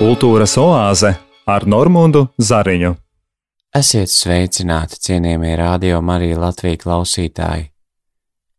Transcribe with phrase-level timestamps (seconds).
[0.00, 1.10] Kultūras oāze
[1.44, 2.94] ar Normūnu Zariņu.
[3.76, 7.66] Esiet sveicināti, cienījamie radio Marija Latvijas klausītāji!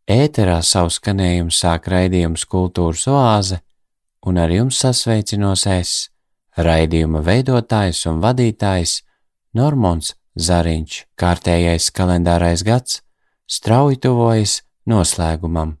[0.06, 3.58] Ēterā savu skanējumu sāk raidījums Kultūras oāze,
[4.22, 5.96] un ar jums sasveicinos es,
[6.54, 9.00] raidījuma veidotājs un vadītājs
[9.58, 11.00] Normons Zariņš.
[11.18, 13.00] Kārtējais kalendārais gads
[13.50, 15.74] strauji tuvojas noslēgumam.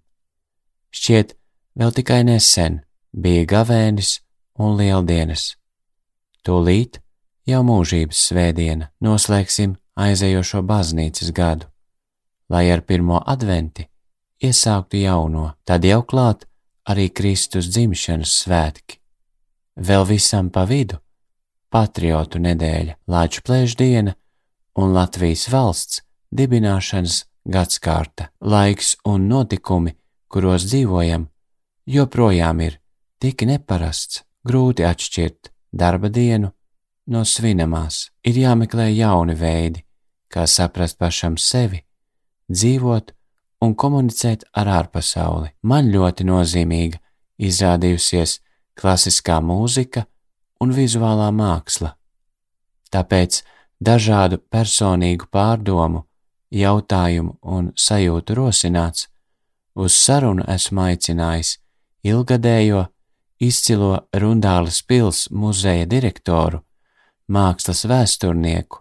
[0.90, 1.38] Šķiet,
[1.78, 2.82] vēl tikai nesen
[3.14, 4.16] bija gavēnis
[4.62, 5.52] un lieldienas.
[6.46, 7.00] Tūlīt
[7.46, 11.68] jau mūžības svētdiena noslēgsim aizējošo baznīcas gadu,
[12.50, 13.88] lai ar pirmo adventi
[14.42, 16.46] iesāktu jauno, tad jau klāt
[16.88, 18.98] arī Kristus dzimšanas svētki.
[19.76, 20.98] Vēl visam pa vidu-
[21.72, 24.14] patriotu nedēļa, Lāču plēšdiena
[24.76, 26.02] un Latvijas valsts
[26.34, 29.94] dibināšanas gadskārta, laiks un notikumi,
[30.28, 31.28] kuros dzīvojam,
[31.86, 32.78] joprojām ir
[33.20, 36.52] tik neparasts, grūti atšķirt darba dienu
[37.06, 38.10] no svinamās.
[38.24, 39.84] Ir jāmeklē jauni veidi,
[40.32, 41.82] kā saprast pašam sevi,
[42.50, 43.12] dzīvot
[43.62, 45.52] un komunicēt ar ārpasauli.
[45.62, 47.00] Man ļoti nozīmīga
[47.42, 48.38] izrādījusies
[48.78, 50.06] klasiskā mūzika
[50.62, 51.94] un vizuālā māksla.
[52.92, 53.42] Tāpēc
[53.82, 56.04] dažādu personīgu pārdomu
[56.52, 59.08] jautājumu un sajūtu rosināts,
[59.74, 61.56] uz sarunu esmu aicinājis
[62.04, 62.86] ilgadējo
[63.42, 66.60] izcilo Rundāles pils muzeja direktoru,
[67.32, 68.78] mākslas vēsturnieku,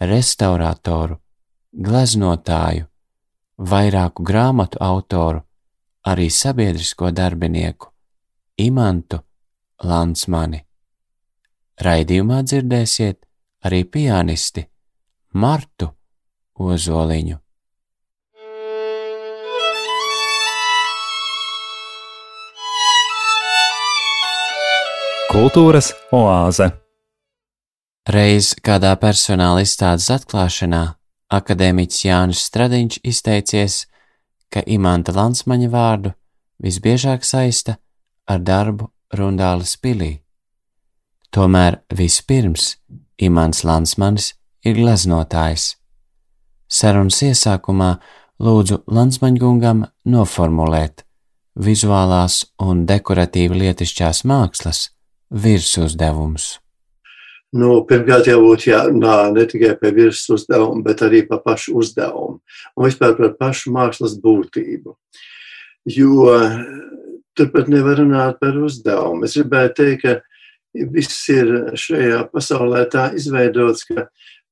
[0.00, 1.18] restauratoru,
[1.72, 2.86] gleznotāju,
[3.58, 5.42] vairāku grāmatu autoru,
[6.08, 7.90] arī sabiedrisko darbinieku
[8.58, 9.20] Imantu
[9.84, 10.64] Lansmani.
[11.78, 13.20] Raidījumā dzirdēsiet
[13.68, 14.64] arī pianisti
[15.38, 15.92] Martu
[16.58, 17.36] ozoliņu.
[25.38, 26.66] Kultūras oāze
[28.10, 30.80] Reiz kādā personāla izstādes atklāšanā
[31.38, 33.76] akadēmiķis Jānis Stradiņš izteicies,
[34.50, 36.12] ka Imanta Lansmaņa vārdu
[36.66, 37.76] visbiežāk saista
[38.26, 40.10] ar darbu Rundāles pilī.
[41.30, 42.72] Tomēr vispirms
[43.22, 44.32] Imants Lansmanis
[44.66, 45.70] ir gleznotājs.
[46.66, 47.94] Sarunas iesākumā
[48.42, 51.06] lūdzu Landsmaņgungam noformulēt
[51.54, 54.88] vizuālās un dekoratīvi lietišķās mākslas
[55.30, 56.56] virsuzdevumus.
[57.56, 62.42] Nu, pirmkārt, jau būtu jārunā ne tikai par virsmu uzdevumu, bet arī par pašu uzdevumu
[62.76, 64.92] un vispār par pašu mākslas būtību.
[65.88, 66.26] Jo
[67.38, 69.24] turpat nevar runāt par uzdevumu.
[69.24, 74.08] Es gribēju teikt, ka viss ir šajā pasaulē tā izveidots, ka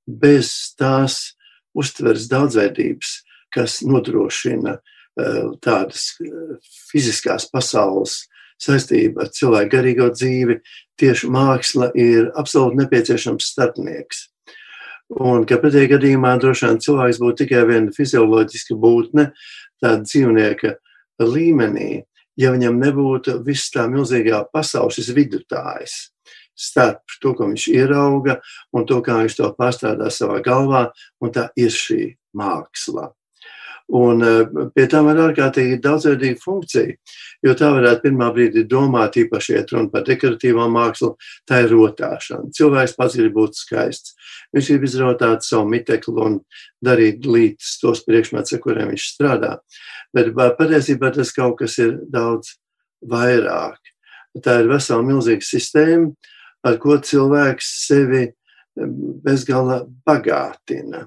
[0.07, 1.37] bez tās
[1.77, 3.13] uztveres daudzveidības,
[3.53, 6.57] kas nodrošina eh, tādas eh,
[6.93, 8.23] fiziskās pasaules
[8.63, 10.59] saistību ar cilvēku garīgo dzīvi,
[11.01, 14.25] tieši māksla ir absolūti nepieciešams starpnieks.
[15.23, 19.31] Un ka pretējā gadījumā droši vien cilvēks būtu tikai viena fizioloģiska būtne,
[19.83, 20.75] tāda dzīvnieka
[21.23, 22.03] līmenī,
[22.37, 26.07] ja viņam nebūtu viss tā milzīgā pasaules vidutājs
[26.57, 28.39] starp to, ko viņš ierauga,
[28.73, 30.87] un to, kā viņš to pārstrādā savā galvā,
[31.21, 33.11] un tā ir šī māksla.
[33.95, 36.95] Un eh, pie tam ir ārkārtīgi daudzveidīga funkcija,
[37.47, 41.13] jo tā varētu pirmā brīdī domāt, īpaši iet runa par dekoratīvo mākslu,
[41.47, 42.51] tā ir rotāšana.
[42.57, 44.17] Cilvēks pats grib būt skaists.
[44.57, 46.39] Viņš grib izrotāt savu miteklu un
[46.83, 49.53] darīt līdz tos priekšmetus, ar kuriem viņš strādā.
[50.15, 52.57] Bet patiesībā tas kaut kas ir daudz
[53.07, 53.79] vairāk.
[54.43, 56.11] Tā ir vesela milzīga sistēma,
[56.67, 58.27] ar ko cilvēks sevi
[58.77, 61.07] bezgala bagātina.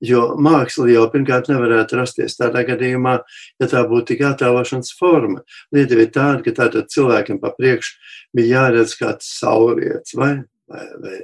[0.00, 3.18] Jo māksla jau pirmkārt nevarētu rasties tādā gadījumā,
[3.60, 5.44] ja tā būtu tikai attēlošanas forma.
[5.74, 7.98] Lieta ir tāda, ka tātad cilvēkam pa priekšu
[8.36, 10.32] bija jāredz kāds saulrietis vai,
[10.70, 11.18] vai, vai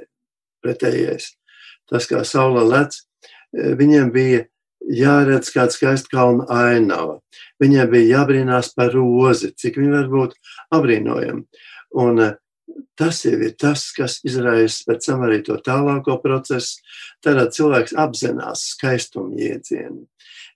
[0.65, 1.33] pretējais.
[1.89, 2.99] Tas, kā saule lec,
[3.53, 4.45] viņiem bija
[4.87, 7.19] jāredz kāda skaista kalna ainava.
[7.61, 10.35] Viņiem bija jābrīnās par rozi, cik viņi var būt
[10.75, 11.63] apbrīnojami.
[11.97, 12.21] Un
[12.97, 16.81] tas jau ir tas, kas izraisa pēc tam arī to tālāko procesu.
[17.23, 20.05] Tad cilvēks apzinās skaistumu jēdzienu.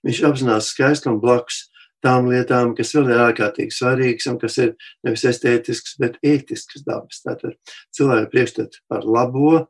[0.06, 1.66] Viņš apzinās skaistumu blakus
[2.02, 4.72] tām lietām, kas vēl ir ārkārtīgi svarīgas un kas ir
[5.06, 7.22] nevis estētisks, bet ētisks dabas.
[7.22, 7.54] Tātad
[7.94, 9.66] cilvēka priekšstats par labo,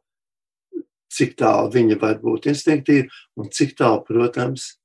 [1.12, 4.78] cik tālu viņa var būt instinktīva un cik tālu, protams,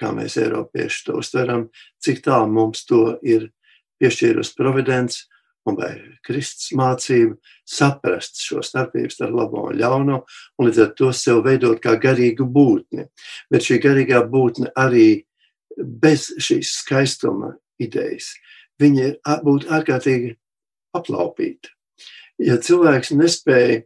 [0.00, 1.68] kā mēs Eiropieši to uztveram,
[2.04, 3.48] cik tālu mums to ir
[4.00, 5.29] piešķīrusi providence
[5.68, 5.92] un vai
[6.26, 7.36] Kristus mācība
[7.68, 10.20] saprast šo starpību starp labo un ļauno,
[10.58, 13.06] un līdz ar to sev veidot kā garīgu būtni.
[13.50, 15.24] Bet šī garīgā būtne arī
[15.76, 18.32] bez šīs skaistuma idejas,
[18.80, 19.12] viņa
[19.44, 20.34] būtu ārkārtīgi
[20.96, 21.70] aplaupīta.
[22.40, 23.82] ja cilvēks nespēja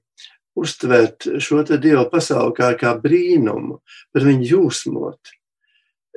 [0.54, 3.80] uztvert šo Dieva pasauli kā, kā brīnumu,
[4.14, 5.34] par viņu jūsmot,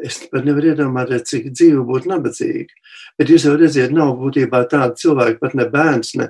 [0.05, 2.75] es pat nevaru iedomāties, cik dzīve būtu nabadzīga.
[3.17, 6.29] Bet jūs jau redziet, nav būtībā tāda cilvēka, pat ne bērns, ne,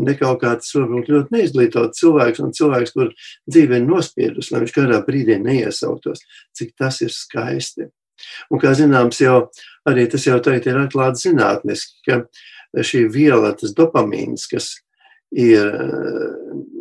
[0.00, 3.12] ne kaut kāds varbūt ļoti neizglītots cilvēks, un cilvēks, kur
[3.50, 6.24] dzīve ir nospiedus, lai viņš kādā brīdī neiesauktos,
[6.56, 7.90] cik tas ir skaisti.
[8.52, 9.42] Un kā zināms, jau
[9.88, 14.74] arī tas jau tagad ir atklāts zinātniski, ka šī viela, tas dopamīns, kas
[15.30, 15.70] ir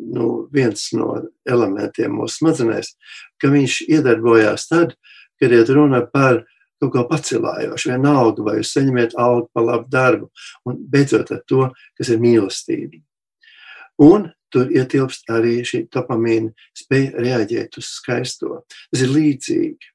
[0.09, 1.13] nu, viens no
[1.49, 2.95] elementiem mūsu smadzenēs,
[3.41, 6.43] ka viņš iedarbojās tad, kad iet runa par
[6.79, 10.29] kaut ko pacilājošu, vienalga, vai jūs saņemiet algu par labu darbu,
[10.67, 11.67] un beidzot ar to,
[11.99, 13.01] kas ir mīlestība.
[13.99, 18.63] Un tur ietilpst arī šī dopamīna spēja reaģēt uz skaisto.
[18.89, 19.91] Tas ir līdzīgi.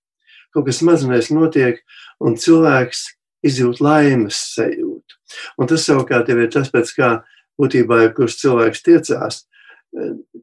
[0.55, 1.81] Kaut kas smadzenēs notiek,
[2.23, 3.06] un cilvēks
[3.44, 5.19] izjūt laimes sajūtu.
[5.58, 7.11] Un tas savukārt ir tas, pēc kā
[7.61, 9.40] būtībā, kurš cilvēks tiecās,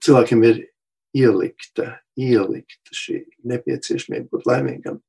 [0.04, 0.62] cilvēkiem ir
[1.18, 5.00] ielikta, ielikta šī nepieciešamība būt laimīgam.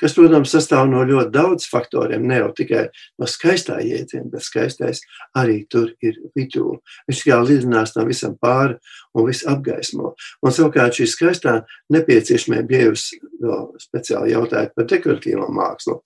[0.00, 2.84] Kas, protams, sastāv no ļoti daudz faktoriem, ne jau tikai
[3.20, 5.02] no skaistā jēdziena, bet skaistais
[5.38, 6.78] arī tur ir vidū.
[7.10, 8.78] Viņš kā lidinās tam visam pāri
[9.14, 10.14] un viss apgaismo.
[10.42, 11.56] Un savukārt šī skaistā
[11.94, 13.08] nepieciešamība, ja jūs
[13.42, 16.00] vēl speciāli jautājat par dekoratīvo mākslu,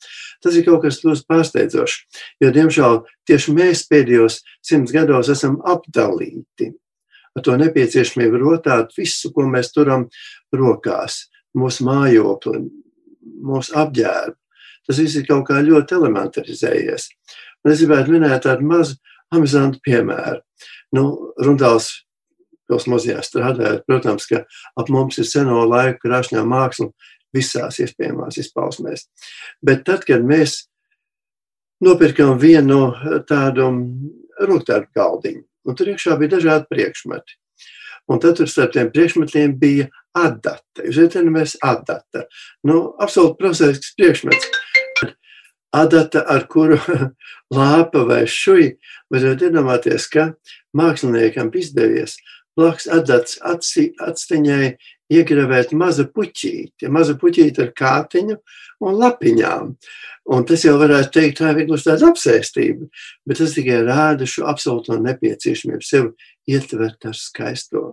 [0.45, 6.75] tas ir kaut kas ļoti pārsteidzošs, jo, diemžēl, tieši mēs pēdējos simts gados esam apdalīti
[7.37, 10.07] ar to nepieciešamību rotāt visu, ko mēs turam
[10.55, 12.65] rokās, mūsu mājokli,
[13.47, 14.37] mūsu apģērbu.
[14.87, 17.09] Tas viss ir kaut kā ļoti elementarizējies.
[17.65, 18.99] Un es gribētu minēt tādu mazu
[19.35, 20.39] amizantu piemēru.
[20.95, 21.91] Nu, Rundāls
[22.67, 24.45] pils muzejā strādājot, protams, ka
[24.79, 26.91] ap mums ir seno laiku krāšņā māksla
[27.35, 29.07] visās iespējamās izpausmēs.
[29.63, 30.65] Bet tad, kad mēs
[31.85, 32.95] nopirkām vienu
[33.29, 33.69] tādu
[34.47, 37.39] rūktāru galdiņu, un tur iekšā bija dažādi priekšmeti.
[38.07, 40.85] Un tad tur starp tiem priekšmetiem bija adata.
[40.85, 42.27] Jūs zināt, mēs adata.
[42.67, 44.47] Nu, absolūti prozaisks priekšmets.
[45.77, 46.79] Adata, ar kuru
[47.57, 48.77] lāpa vai šuji,
[49.13, 50.31] varat iedomāties, ka
[50.77, 52.17] māksliniekam izdevies
[52.57, 54.77] blakus adats atsteņai
[55.13, 58.37] iegravēt mazu puķīti, mazu puķīti ar kātiņu
[58.87, 59.75] un lapiņām.
[60.35, 62.89] Un tas jau varētu teikt, tā ir vienkārši tāda apsēstība,
[63.27, 66.09] bet tas tikai rāda šo absolūto nepieciešamību sev
[66.51, 67.85] ietvert ar skaisto.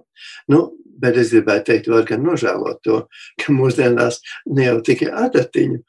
[0.49, 0.63] Nu,
[0.99, 3.03] bet es gribētu teikt, var gan nožēlot to,
[3.41, 4.19] ka mūsdienās
[4.49, 5.79] ne jau tikai adatiņu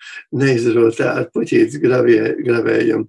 [0.40, 3.08] neizrotā ar puķītes gravējumu.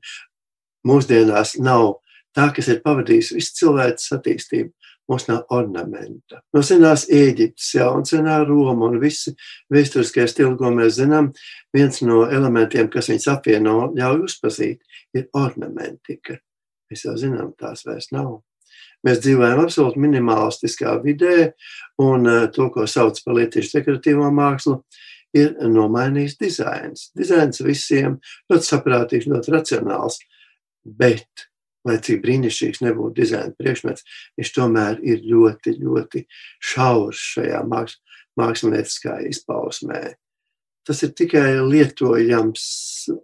[0.85, 1.97] Mūsdienās nav
[2.35, 4.71] tā, kas ir pavadījis visu cilvēks attīstību,
[5.09, 6.39] Mums nav ornamenta.
[6.55, 9.35] No senās Ēģiptes, jau senā Roma un visi
[9.73, 11.29] vēsturiskie stili, ko mēs zinām,
[11.75, 14.81] viens no elementiem, kas viņus apvieno, ļauj uzpazīt,
[15.13, 16.39] ir ornamentika.
[16.89, 18.39] Mēs jau zinām, tās vairs nav.
[19.05, 21.51] Mēs dzīvojam absolūti minimalistiskā vidē,
[22.01, 24.79] un eh, to, ko sauc par lietišu dekoratīvo mākslu,
[25.37, 27.09] ir nomainījis dizains.
[27.17, 28.17] Dizains visiem
[28.49, 30.17] ļoti saprātīgs, ļoti racionāls,
[30.85, 31.45] bet
[31.85, 34.05] lai cik brīnišķīgs nebūtu dizaina priekšmets,
[34.39, 36.25] viņš tomēr ir ļoti, ļoti
[36.74, 38.00] šaurs šajā māks,
[38.39, 40.03] mākslinieckā izpausmē.
[40.86, 42.65] Tas ir tikai lietojams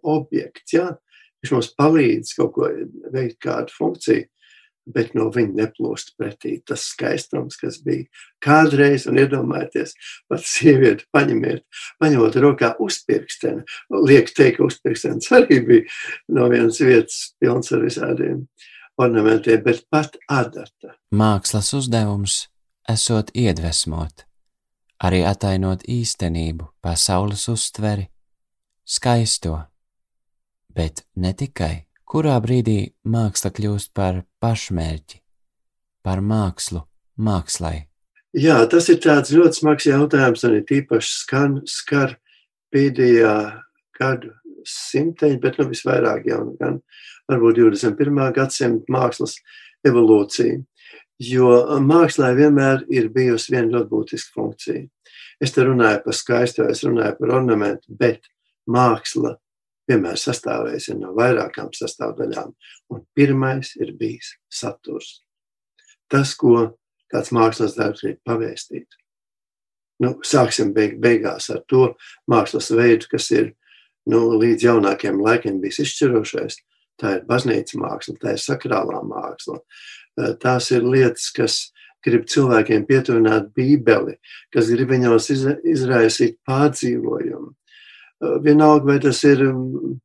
[0.01, 0.73] objekts.
[0.73, 0.87] Ja?
[1.41, 2.69] Viņš mums palīdz kaut ko
[3.13, 4.27] veikt, kādu funkciju,
[4.89, 8.07] bet no viņa neplūst pretī tas skaistums, kas bija
[8.43, 9.93] kādreiz, un iedomājieties,
[10.31, 11.63] pat sievieti paņemiet,
[12.01, 13.65] paņemot rokā uzpirksteni,
[14.07, 15.85] liek teikt, ka uzpirkstenis arī bija
[16.33, 18.45] no vienas vietas pilns ar visādiem
[19.01, 20.95] ornamentiem, bet pat adata.
[21.13, 22.45] Mākslas uzdevums
[22.89, 24.25] esot iedvesmot,
[25.03, 28.09] arī atainot īstenību, pasaules uztveri,
[28.85, 29.59] skaisto,
[30.75, 35.21] bet ne tikai kurā brīdī māksla kļūst par pašmērķi,
[36.03, 36.83] par mākslu
[37.15, 37.87] mākslai?
[38.35, 42.17] Jā, tas ir tāds ļoti smags jautājums, un ir īpaši skan, skar
[42.71, 43.35] pēdējā
[43.99, 44.31] gadu
[44.67, 46.79] simteņi, bet nu visvairāk jau gan
[47.31, 48.21] varbūt 21.
[48.35, 49.37] gadsimta mākslas
[49.87, 50.59] evolūcija.
[51.21, 51.51] Jo
[51.85, 54.83] mākslā vienmēr ir bijusi viena ļoti būtiska funkcija.
[55.41, 58.27] Es te runāju par skaisto, es runāju par ornamentu, bet
[58.69, 59.35] māksla
[59.89, 62.53] vienmēr sastāvējis no vairākām sastāvdaļām,
[62.93, 65.21] un pirmais ir bijis saturs.
[66.11, 66.73] Tas, ko
[67.11, 68.87] kāds mākslas darbs grib pavēstīt.
[70.01, 71.93] Nu, sāksim beig, beigās ar to
[72.31, 73.51] mākslas veidu, kas ir
[74.09, 76.57] nu, līdz jaunākiem laikiem bijis izšķirošais.
[77.01, 79.61] Tā ir baznīcas māksla, tā ir sakrālā māksla.
[80.19, 81.59] Eh, tās ir lietas, kas
[82.05, 84.17] grib cilvēkiem pietuvināt Bībeli,
[84.53, 85.29] kas grib viņos
[85.69, 87.53] izraisīt pārdzīvojumu.
[88.21, 89.95] Eh, vienalga, vai tas ir mm,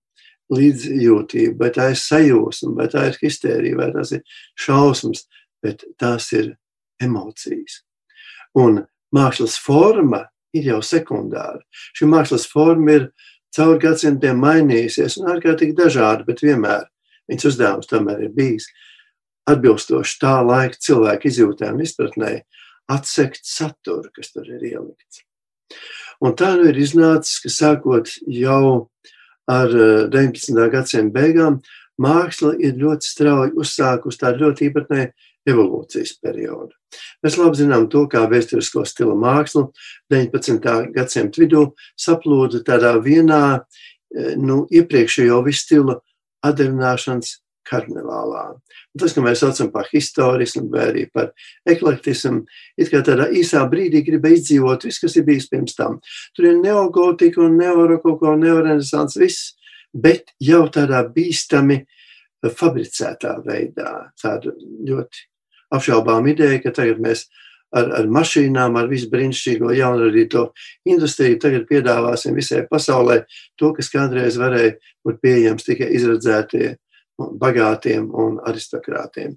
[0.57, 4.23] līdzjūtība, vai tā ir sajūsma, vai tā ir histērija, vai tas ir
[4.63, 5.27] šausmas,
[5.65, 6.55] bet tās ir
[7.03, 7.83] emocijas.
[8.57, 10.25] Un mākslas forma
[10.57, 11.61] ir jau sekundāra.
[11.99, 13.09] Šī mākslas forma ir
[13.57, 16.87] caur gadsimtiem mainījusies un ārkārtīgi dažāda, bet vienmēr
[17.29, 18.71] viņas uzdevums tomēr ir bijis
[19.51, 22.33] atbilstoši tā laika cilvēku izjūtēm un izpratnē
[22.91, 25.23] atsekt saturu, kas tur ir ielikts.
[26.25, 28.89] Un tā nu ir iznācis, ka sākot jau
[29.49, 29.71] ar
[30.13, 30.57] 19.
[30.57, 31.61] Eh, gadsimta beigām,
[32.03, 35.13] māksla ir ļoti strauji uzsākusi tādu ļoti īpatnēju
[35.47, 36.75] evolūcijas periodu.
[37.23, 39.69] Mēs labi zinām to, kā vēsturisko stila māksla
[40.11, 40.91] 19.
[40.97, 46.01] gadsimta vidū saplūda tādā vienā eh, nu, iepriekšējo visu stilu
[46.47, 48.45] atdarināšanas karnevālā.
[48.57, 51.33] Un tas, ka mēs saucam par historismu vai arī par
[51.69, 52.45] eklektismu,
[52.79, 56.01] it kā tādā īsā brīdī gribēja izdzīvot viss, kas ir bijis pirms tam.
[56.37, 59.55] Tur ir neogotika un neorokoko un neorenesans viss,
[59.93, 61.83] bet jau tādā bīstami
[62.47, 64.13] fabricētā veidā.
[64.21, 64.53] Tāda
[64.87, 65.27] ļoti
[65.75, 67.27] apšaubām ideja, ka tagad mēs
[67.75, 70.49] ar, ar mašīnām, ar visu brīnišķīgo jaunradīto
[70.89, 73.23] industriju tagad piedāvāsim visai pasaulē
[73.59, 76.77] to, kas kādreiz varēja būt pieejams tikai izredzētie
[77.19, 79.37] bagātiem un aristokrātiem.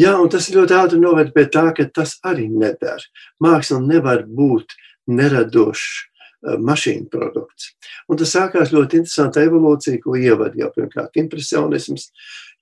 [0.00, 3.02] Jā, un tas ļoti ātri noved pie tā, ka tas arī neder.
[3.42, 4.74] Māksla nevar būt
[5.06, 7.70] neradošs uh, mašīnu produkts.
[8.10, 12.08] Un tas sākās ļoti interesanta evolūcija, ko ievada jau pirmkārt impresionisms,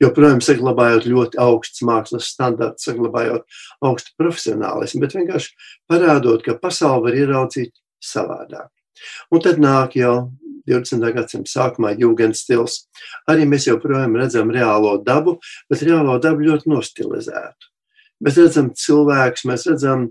[0.02, 3.48] joprojām saglabājot ļoti augsts mākslas standarts, saglabājot
[3.88, 5.56] augstu profesionālismu, bet vienkārši
[5.88, 8.68] parādot, ka pasauli var ieraudzīt savādāk.
[9.32, 10.16] Un tad nāk jau
[10.68, 11.08] 20.
[11.16, 12.82] gadsimta sākumā jūgens stils.
[13.30, 15.38] Arī mēs joprojām redzam reālo dabu,
[15.70, 17.72] bet reālo dabu ļoti nostilizētu.
[18.22, 20.06] Mēs redzam cilvēkus, mēs redzam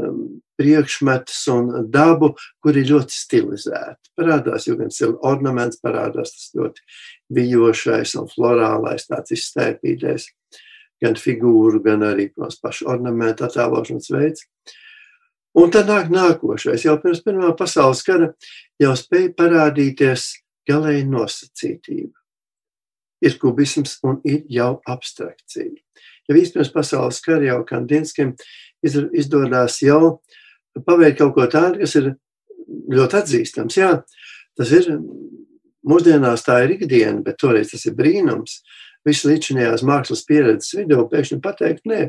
[0.00, 0.20] um,
[0.60, 4.12] priekšmetus un dabu, kur ir ļoti stilizēti.
[4.18, 6.84] Parādās jūgens stila ornaments, parādās tas ļoti
[7.34, 10.28] vijošais un florālais, tāds izstēpītais,
[11.02, 14.46] gan figūru, gan arī, pašu ornamentu attēlošanas veids.
[15.54, 16.82] Un tad nāk nākošais.
[16.86, 18.32] Jau pirms Pirmā pasaules kara
[18.82, 20.26] jau spēja parādīties
[20.68, 22.14] galēji nosacītība.
[23.24, 25.70] Ir kubisms un ir jau abstrakcija.
[26.28, 28.34] Ja vispirms pasaules kara jau Kandinskim
[28.82, 30.18] izdodas jau
[30.84, 32.10] paveikt kaut ko tādu, kas ir
[32.90, 33.78] ļoti atzīstams.
[33.78, 33.92] Jā,
[34.58, 34.90] tas ir
[35.86, 38.58] mūsdienās tā ir ikdiena, bet toreiz tas ir brīnums
[39.06, 42.00] visu līdzinājās mākslas pieredzes vidū, pēkšņi pateikt, nē,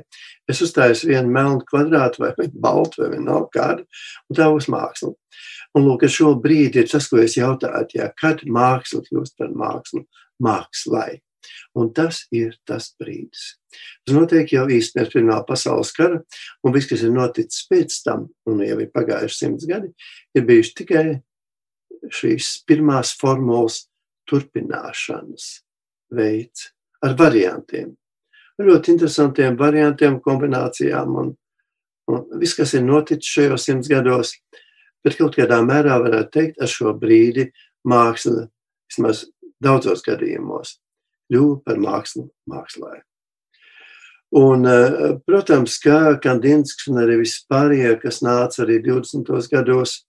[0.51, 2.33] es uzstāju vienu melnu kvadrātu vai
[2.65, 3.85] baltu vai vienalga kādu,
[4.29, 5.13] un tā būs māksla.
[5.75, 10.05] Un lūk, šo brīdi ir tas, ko es jautāju, jā, kad māksla kļūst par mākslu,
[10.43, 11.19] mākslai.
[11.77, 13.57] Un tas ir tas brīdis.
[14.05, 16.21] Tas notiek jau īsti pēc Pirmā pasaules kara,
[16.63, 19.91] un viss, kas ir noticis pēc tam, un jau ir pagājuši simts gadi,
[20.33, 21.05] ir bijuši tikai
[22.13, 23.83] šīs pirmās formulas
[24.29, 25.49] turpināšanas
[26.15, 26.71] veids
[27.03, 27.93] ar variantiem.
[28.61, 31.33] Ļoti interesantiem variantiem, kombinācijām un,
[32.11, 34.37] un viss, kas ir noticis šajos simts gados,
[35.03, 37.49] bet kaut kādā mērā varētu teikt, ar šo brīdi
[37.87, 38.47] māksla,
[38.87, 39.25] vismaz
[39.61, 40.77] daudzos gadījumos,
[41.27, 43.01] kļuva par mākslu mākslā.
[44.35, 49.47] Un, eh, protams, ka Kandinsks un arī vispārējie, kas nāca arī 20.
[49.51, 50.04] gados,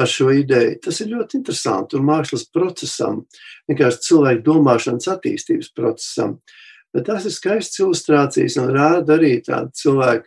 [0.00, 0.78] ar šo ideju.
[0.84, 3.22] Tas ir ļoti interesanti un mākslas procesam,
[3.68, 6.38] vienkārši cilvēku domāšanas attīstības procesam.
[6.94, 10.26] Bet tas ir skaists ilustrācijas un rāda arī tādu cilvēku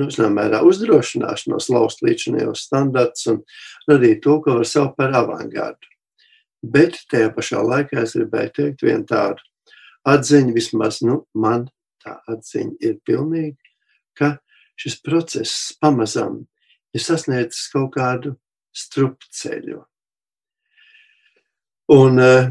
[0.00, 3.42] nu, mērā, uzdrošināšanos laust līdzinājos standarts un
[3.90, 5.90] radīt to, ko var saukt par avangardu.
[6.60, 9.44] Bet tajā pašā laikā es gribēju teikt vienu tādu
[10.08, 11.68] atziņu, vismaz nu, man
[12.00, 13.56] tā atziņa ir pilnīga,
[14.16, 14.36] ka
[14.80, 16.44] šis process pamazām
[16.96, 18.36] ir sasniedzis kaut kādu
[18.76, 19.80] strupceļu.
[21.90, 22.50] Un uh,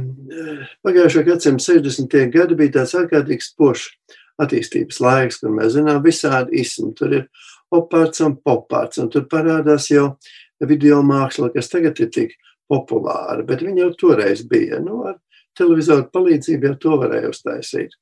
[0.83, 2.17] pagājušā gadsimta 60.
[2.33, 3.85] gadi bija tāds ārkārtīgi spožs
[4.39, 6.91] attīstības laiks, kur mēs zinām visādi ismi.
[6.97, 7.25] Tur ir
[7.75, 10.13] opārts un popārts, un tur parādās jau
[10.67, 12.35] video māksla, kas tagad ir tik
[12.69, 14.81] populāra, bet viņa jau toreiz bija.
[14.83, 15.17] Nu, ar
[15.57, 17.95] televizoru palīdzību jau to varēja uztaisīt.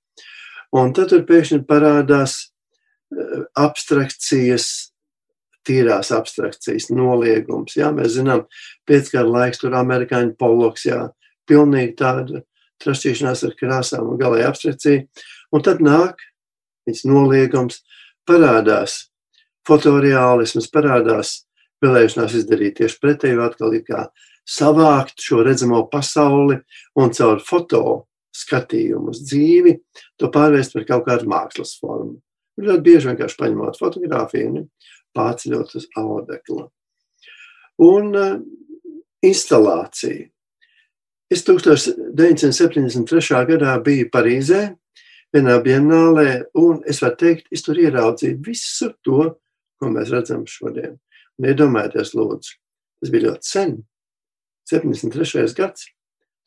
[0.75, 4.89] Un tad tur pēkšņi parādās uh, abstrakcijas
[5.67, 7.75] tīrās abstrakcijas noliegums.
[7.77, 8.45] Jā, mēs zinām,
[8.87, 11.03] pēckara laiks tur amerikāņu poloks, jā,
[11.49, 12.43] pilnīgi tāda
[12.83, 15.03] trašķīšanās ar krāsām un galēji abstrakcija.
[15.53, 16.23] Un tad nāk
[16.87, 17.81] viņas noliegums,
[18.27, 19.07] parādās
[19.67, 21.41] fotoreālisms, parādās
[21.83, 24.07] vēlēšanās izdarīt tieši pretēju atkal ir kā
[24.47, 26.57] savākt šo redzamo pasauli
[26.99, 27.83] un caur foto
[28.37, 29.73] skatījumu uz dzīvi,
[30.19, 32.17] to pārvērst par kaut kādu mākslas formu.
[32.57, 34.63] Ļoti bieži vienkārši paņemot fotografiju, ne?
[35.15, 36.67] Pārceļot uz audekla.
[37.83, 38.39] Un uh,
[39.23, 40.27] instalācija.
[41.27, 43.41] Es 1973.
[43.49, 44.61] gadā biju Parīzē,
[45.35, 49.33] vienā bienālē, un es varu teikt, es tur ieraudzīju visu to,
[49.77, 50.95] ko mēs redzam šodien.
[51.37, 52.55] Un iedomājieties, lūdzu,
[53.01, 53.75] tas bija ļoti sen,
[54.71, 55.53] 73.
[55.57, 55.91] gads.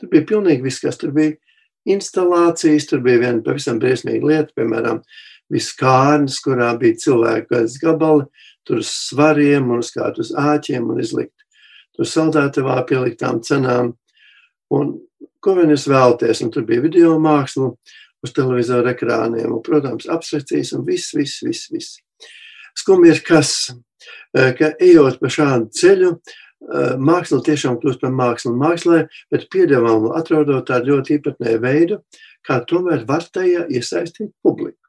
[0.00, 1.36] Tur bija pilnīgi viss, kas tur bija.
[1.88, 4.98] Instalācijas, tur bija viena pavisam briesmīga lieta, piemēram,
[5.50, 8.26] viss kārnas, kurā bija cilvēku gaisa gabali,
[8.64, 11.40] tur uz svariem un uz kādu uz āķiem un izlikt
[12.00, 13.94] tur saldētavā pieliktām cenām.
[14.72, 14.94] Un
[15.44, 17.74] ko vien jūs vēlaties, un tur bija video māksla
[18.24, 21.98] uz televizora ekrāniem, un, protams, apsvecīs un viss, viss, viss, viss.
[22.80, 23.52] Skumji ir kas,
[24.32, 30.16] eh, ka ejot pa šādu ceļu, eh, māksla tiešām kļūst par mākslu mākslē, bet piedāvājumu
[30.16, 32.02] atrodot tādu ļoti īpatnēju veidu,
[32.46, 34.79] kā tomēr var tajā iesaistīt publiku.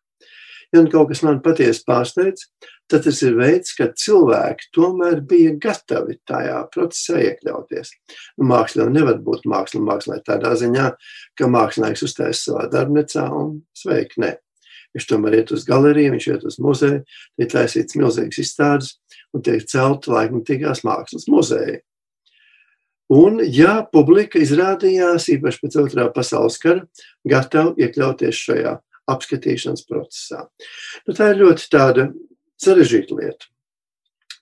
[0.72, 2.46] Nu kaut kas man patiesi pārsteidz,
[2.92, 7.92] tad tas ir veids, ka cilvēki tomēr bija gatavi tajā procesā iekļauties.
[8.40, 10.94] Nu, māksla nevar būt māksla, mākslā tādā ziņā,
[11.36, 14.24] ka mākslinieks uztais savā darbnīcā un sveiki.
[14.24, 14.38] Nē.
[14.96, 17.04] Viņš tomēr iet uz galeriju, viņš iet uz muzeju,
[17.40, 18.94] tiek taisīts milzīgas izstādes
[19.36, 21.80] un tiek celta laikmatīgās mākslas muzeja.
[23.12, 26.86] Un, ja publika izrādījās, īpaši pēc otrā pasaules kara,
[27.28, 28.78] gatava iekļauties šajā
[29.12, 30.46] apskatīšanas procesā.
[31.08, 32.08] Nu, tā ir ļoti tāda
[32.62, 33.50] sarežģīta lieta.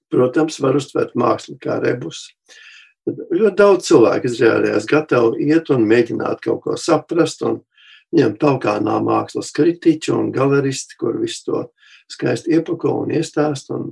[0.10, 2.30] Protams, var uztvert mākslu kā rebus.
[3.10, 7.62] Ļoti daudz cilvēku izrādījās gatavi iet un mēģināt kaut ko saprast, un
[8.14, 11.64] viņam taukānā mākslas kritiķi un galeristi, kur visu to
[12.10, 13.92] skaisti iepako un iestāst, un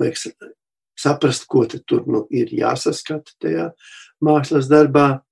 [0.00, 0.28] liekas
[0.98, 3.70] saprast, ko tur nu, ir jāsaskata tajā
[4.24, 5.22] mākslas darbā.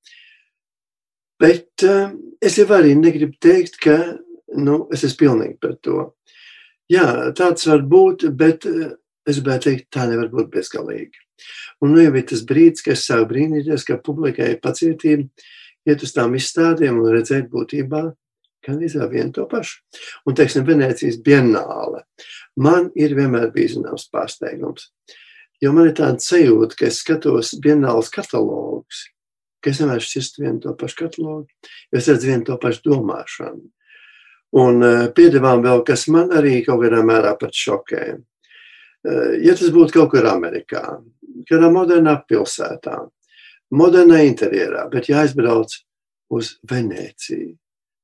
[1.40, 4.16] Bet uh, es jau arī negribu teikt, ka
[4.54, 6.10] nu, es esmu pilnīgi par to.
[6.92, 8.92] Jā, tāds var būt, bet eh,
[9.26, 11.24] es gribētu teikt, tā nevar būt bezgalīgi.
[11.82, 15.26] Un nu jau ir tas brīdis, kad es sāku brīnīties, ka publikai ir pacietība
[15.86, 18.06] iet uz tām izstādēm un redzēt būtībā
[18.66, 19.82] gan izvēl vienu to pašu.
[20.26, 22.02] Un, teiksim, Venecijas bienāle
[22.58, 24.90] man ir vienmēr bijis zināms pārsteigums.
[25.62, 29.06] Jo man ir tāda sajūta, ka es skatos bienāles katalogus,
[29.64, 33.64] ka es vienmēr šķirstu vienu to pašu katalogu, jo es redzu vienu to pašu domāšanu.
[34.54, 38.02] Un eh, piedāvām vēl, kas man arī kaut kādā mērā pat šokē.
[39.06, 40.84] Eh, ja tas būtu kaut kur Amerikā,
[41.50, 43.00] kādā modernā pilsētā,
[43.74, 45.74] modernā interjerā, bet jāizbrauc
[46.30, 47.54] uz Venēciju,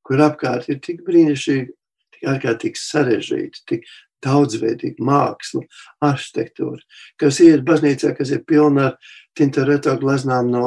[0.02, 1.70] kur apkārt ir tik brīnišķīgi,
[2.16, 3.86] tik ārkārtīgi sarežģīti, tik
[4.22, 5.64] daudzveidīga māksla,
[6.06, 6.78] arhitektūra,
[7.18, 10.66] kas ir baznīcā, kas ir pilna ar tintoreto gleznām no,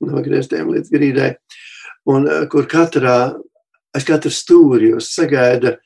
[0.00, 1.30] no grieztiem līdz grīdai,
[2.10, 3.18] un eh, kur katrā
[3.96, 5.76] aiz katra stūri jūs sagaida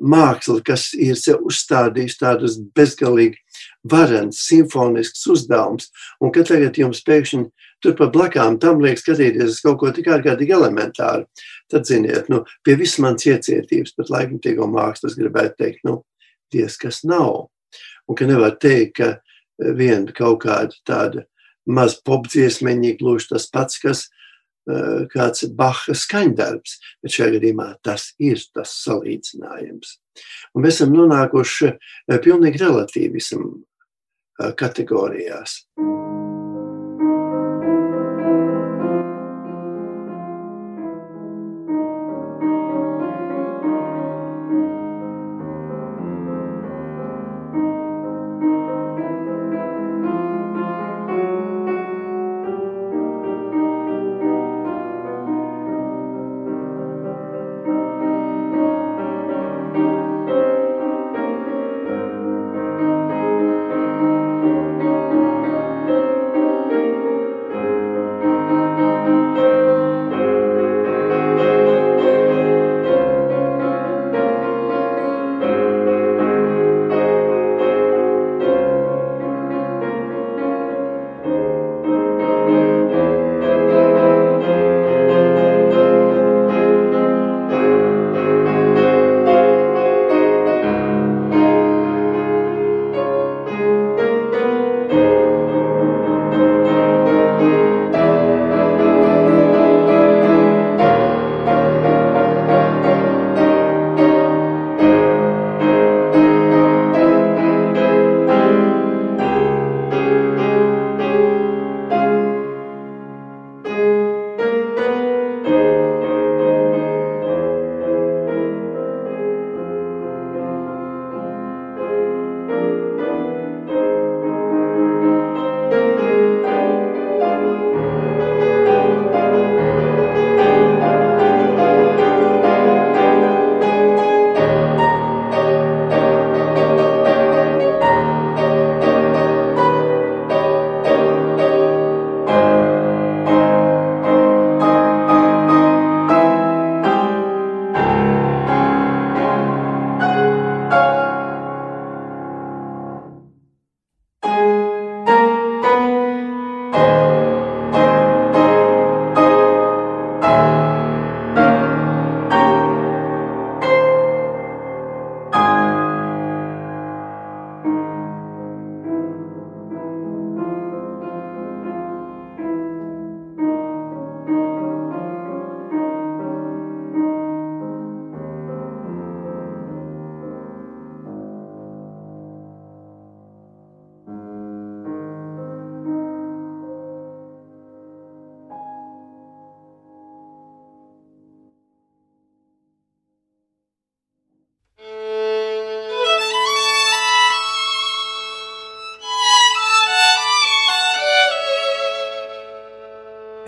[0.00, 3.36] māksla, kas ir sev uzstādījis tādus bezgalīgi
[3.92, 5.90] varens, simfonisks uzdevums,
[6.22, 7.42] un ka tagad jums pēkšņi
[7.84, 11.26] tur pa blakām tam liek skatīties uz kaut ko tik ārkārtīgi elementāru,
[11.70, 16.00] tad ziniet, nu, pie visas manas iecietības, pat laikmatīgo mākslu, es gribētu teikt, nu,
[16.54, 17.50] diez kas nav.
[18.08, 21.26] Un ka nevar teikt, ka viena kaut kāda tāda
[21.68, 24.21] maz popdziesmeņa gluži tas pats, kas Eh,
[25.12, 29.96] kāds Baha skaņdarbs, bet šajā gadījumā tas ir tas salīdzinājums.
[30.54, 35.62] Un mēs esam nonākuši eh, pilnīgi relativismu eh, kategorijās.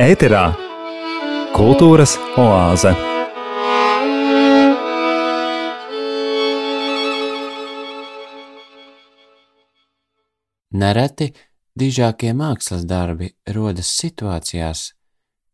[0.05, 0.51] Ēterā
[1.55, 2.91] Kultūras oāze.
[10.77, 11.31] Nereti
[11.81, 14.85] dižākie mākslas darbi rodas situācijās,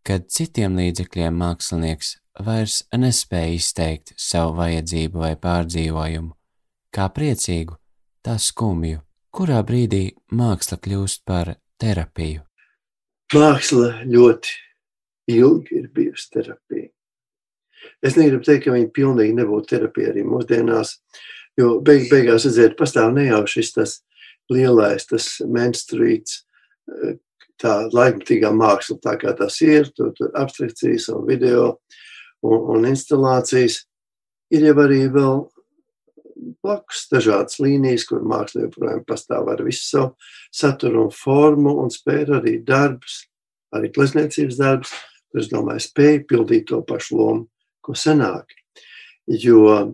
[0.03, 6.35] kad citiem līdzekļiem mākslinieks vairs nespēja izteikt savu vajadzību vai pārdzīvojumu,
[6.91, 7.79] kā priecīgu,
[8.27, 12.50] tā skumju, kurā brīdī māksla kļūst par terapiju.
[13.31, 14.57] Māksla ļoti
[15.31, 16.89] ilgi ir bijusi terapija.
[18.03, 20.97] Es negribu teikt, ka viņa pilnīgi nebūtu terapija arī mūsdienās,
[21.59, 24.01] jo beig, beigās, redziet, pastāv nejauši tas
[24.51, 26.43] lielais, tas menstruīts,
[27.61, 31.65] tā laikmatīgā māksla, tā kā tas ir, tur, tur abstrakcijas un video
[32.43, 33.85] un, un instalācijas.
[34.51, 35.45] Ir jau arī vēl
[36.63, 40.11] blakus dažādas līnijas, kur māksla joprojām pastāv ar visu savu
[40.55, 43.25] saturu un formu un spēja arī darbs,
[43.75, 44.95] arī glezniecības darbs,
[45.31, 47.49] kur es domāju, spēja pildīt to pašu lomu,
[47.85, 48.57] ko senāk.
[49.31, 49.91] Jo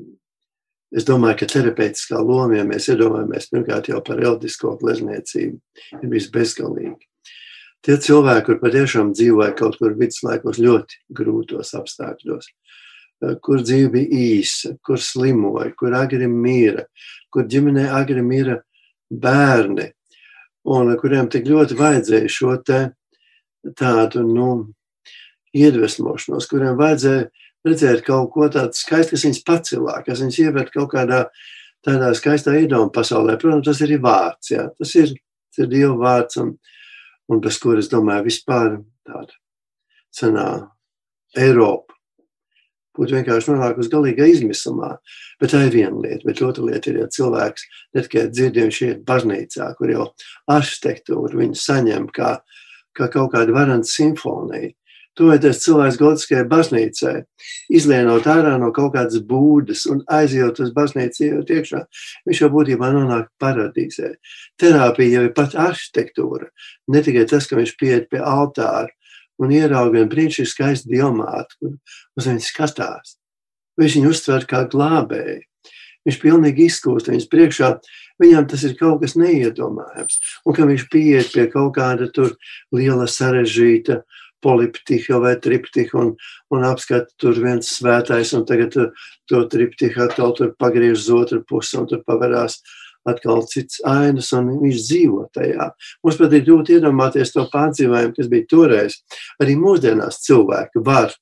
[0.94, 5.58] Es domāju, ka terapeitiskā loma, ja mēs iedomājamies pirmkārt jau par reliģisko glezniecību,
[5.98, 7.08] ir bijis bezgalīgi.
[7.84, 12.48] Tie cilvēki, kur patiešām dzīvoja kaut kur viduslaikos ļoti grūtos apstākļos,
[13.42, 16.86] kur dzīve bija īsa, kur slimoja, kur agri mīra,
[17.32, 18.60] kur ģimenē agri mīra
[19.10, 19.90] bērni,
[20.66, 22.80] un kuriem tik ļoti vajadzēja šo te
[23.78, 24.50] tādu, nu,
[25.56, 27.28] iedvesmošanos, kuriem vajadzēja
[27.66, 31.24] redzēt kaut ko tādu skaistu, kas viņas pacilā, kas viņas ievērt kaut kādā
[31.86, 33.38] tādā skaistā iedomā pasaulē.
[33.40, 34.68] Protams, tas ir vārds, jā.
[34.78, 35.16] tas ir,
[35.50, 36.54] tas ir Dieva vārds, un,
[37.32, 39.38] un bez kur es domāju vispār tāda
[40.14, 40.46] senā
[41.36, 41.95] Eiropa
[42.96, 44.94] būtu vienkārši nonākusi galīgā izmisumā.
[45.40, 46.24] Bet tā ir viena lieta.
[46.26, 50.08] Bet otra lieta ir, ja cilvēks ne tikai dzird, viņš iet baznīcā, kur jau
[50.56, 52.38] arhitektūru viņu saņem kā,
[52.96, 54.74] kā kaut kādu varanu simfoniju
[55.16, 57.14] tuvojoties cilvēks gotiskajai baznīcai,
[57.72, 61.82] izlienot ārā no kaut kādas būdas un aizjot uz baznīcu, ejot iekšā,
[62.28, 64.12] viņš jau būtībā nonāk paradīzē.
[64.60, 66.50] Terapija jau ir pat arhitektūra.
[66.92, 68.92] Ne tikai tas, ka viņš pieiet pie altāra
[69.42, 71.76] un ierauga vienu brīnišķīgu skaistu diamātu, kur
[72.16, 73.16] uz viņu skatās.
[73.80, 75.42] Viņš viņu uztver kā glābēju.
[76.06, 77.70] Viņš pilnīgi izkūst viņas priekšā.
[78.22, 80.20] Viņam tas ir kaut kas neiedomājams.
[80.46, 82.06] Un ka viņš pieiet pie kaut kāda
[82.72, 86.14] liela sarežģīta uh, poliptiha vai triptiha un,
[86.54, 91.76] un apskata tur viens svētais, un tagad to, triptiha atkal tur pagriež uz otru pusi,
[91.80, 92.60] un tur paverās
[93.10, 95.70] atkal cits ainas, un viņš dzīvo tajā.
[96.04, 98.98] Mums pat ir grūti iedomāties to pārdzīvojumu, kas bija toreiz.
[99.42, 101.14] Arī mūsdienās cilvēki var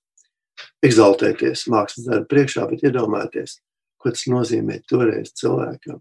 [0.85, 3.59] egzaltēties mākslas darbu priekšā, bet iedomāties,
[4.01, 6.01] ko tas nozīmē toreiz cilvēkam.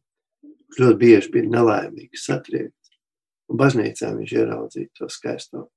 [0.80, 2.96] Ļoti bieži bija nelaimīgs, satriekts.
[3.52, 5.68] Un baznīcā viņš ieraudzīja to skaisto.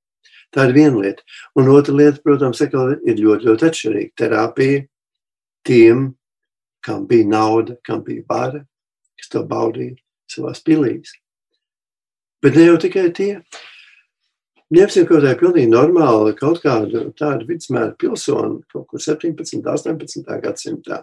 [0.55, 1.25] Tā ir viena lieta.
[1.59, 4.13] Un otra lieta, protams, ir ļoti, ļoti atšķirīga.
[4.17, 4.85] Terapija
[5.67, 6.07] tiem,
[6.83, 8.63] kam bija nauda, kam bija vara,
[9.17, 9.97] kas to baudīja
[10.31, 11.15] savā pilīs.
[12.43, 13.31] Bet ne jau tikai tie.
[14.73, 20.27] Ņemsim kaut kādā pilnīgi normāli, kaut kādu tādu vidusmēra pilsoni, kaut kur 17, 18.
[20.43, 21.01] gadsimtā.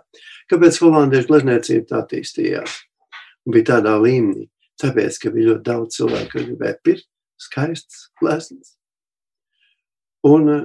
[0.53, 2.77] Kāpēc holandiešu glezniecība tā attīstījās?
[3.48, 4.50] Un bija tādā līmenī.
[4.81, 7.09] Tāpēc, ka bija ļoti daudz cilvēku, kas gribēja pirkt
[7.40, 8.74] skaistas glezniecības
[10.24, 10.64] Un eh,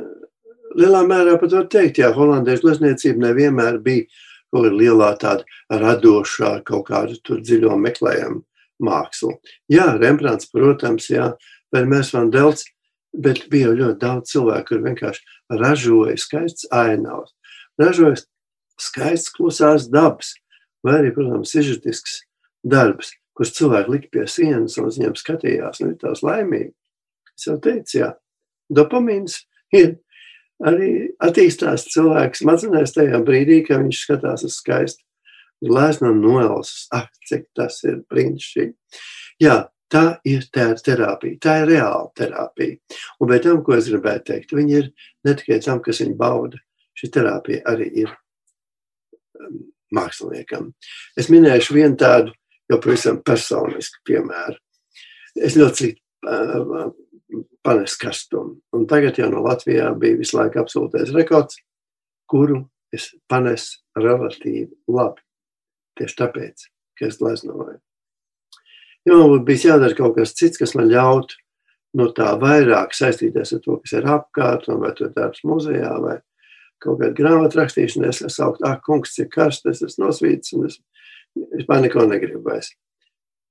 [0.79, 4.07] lielā mērā pat var teikt, ka holandiešu glezniecība nevienmēr bija
[4.49, 8.41] kaut kāda lielā, tāda radošā, kaut kāda tur dziļo meklējuma
[8.83, 9.35] māksla.
[9.71, 11.33] Jā, Rembrandts, protams, jā,
[11.75, 12.65] Vermērs van Delts,
[13.13, 17.33] bet bija ļoti daudz cilvēku, kur vienkārši ražoja skaists ainavs,
[17.81, 18.21] ražoja
[18.79, 20.33] skaists klusās dabas,
[20.85, 22.21] vai arī, protams, sižetisks
[22.63, 26.73] darbs, kurus cilvēki lika pie sienas un uz viņiem skatījās, un ir tās laimīgi.
[27.37, 28.09] Es jau teicu, jā,
[28.73, 29.41] dopamīns
[29.75, 29.97] ir
[30.67, 30.91] arī
[31.23, 35.03] attīstās cilvēks smadzenēs tajā brīdī, kad viņš skatās uz skaistu
[35.65, 36.87] gleznu un noelsus.
[36.95, 38.73] Ak, cik tas ir brīnišķīgi.
[39.43, 39.57] Jā,
[39.91, 42.77] tā ir tā terapija, tā ir reāla terapija.
[43.19, 44.89] Un pēc tam, ko es gribēju teikt, viņi ir
[45.27, 46.61] ne tikai tam, kas viņi bauda,
[46.99, 48.13] šī terapija arī ir
[49.39, 49.61] um,
[49.95, 50.71] māksliniekam.
[51.19, 52.35] Es minēšu vienu tādu
[52.69, 54.59] jau pavisam personisku piemēru.
[55.39, 55.93] Es ļoti
[56.27, 56.89] uh,
[57.63, 58.57] panes karstumu.
[58.75, 61.59] Un tagad jau no Latvijā bija visu laiku absolūtais rekords,
[62.29, 62.63] kuru
[62.95, 65.21] es panesu relatīvi labi.
[65.99, 66.65] Tieši tāpēc,
[66.97, 67.77] ka es gleznoju.
[69.07, 71.37] Ja man būtu bijis jādara kaut kas cits, kas man ļautu
[71.97, 76.17] no tā vairāk saistīties ar to, kas ir apkārt, vai to darbs muzejā, vai
[76.83, 80.77] kaut kāda grāmatu rakstīšana, es sauktu, ak, kungs, cik karsts, es esmu nosvīts, un es
[81.55, 82.71] vispār neko negribu vairs.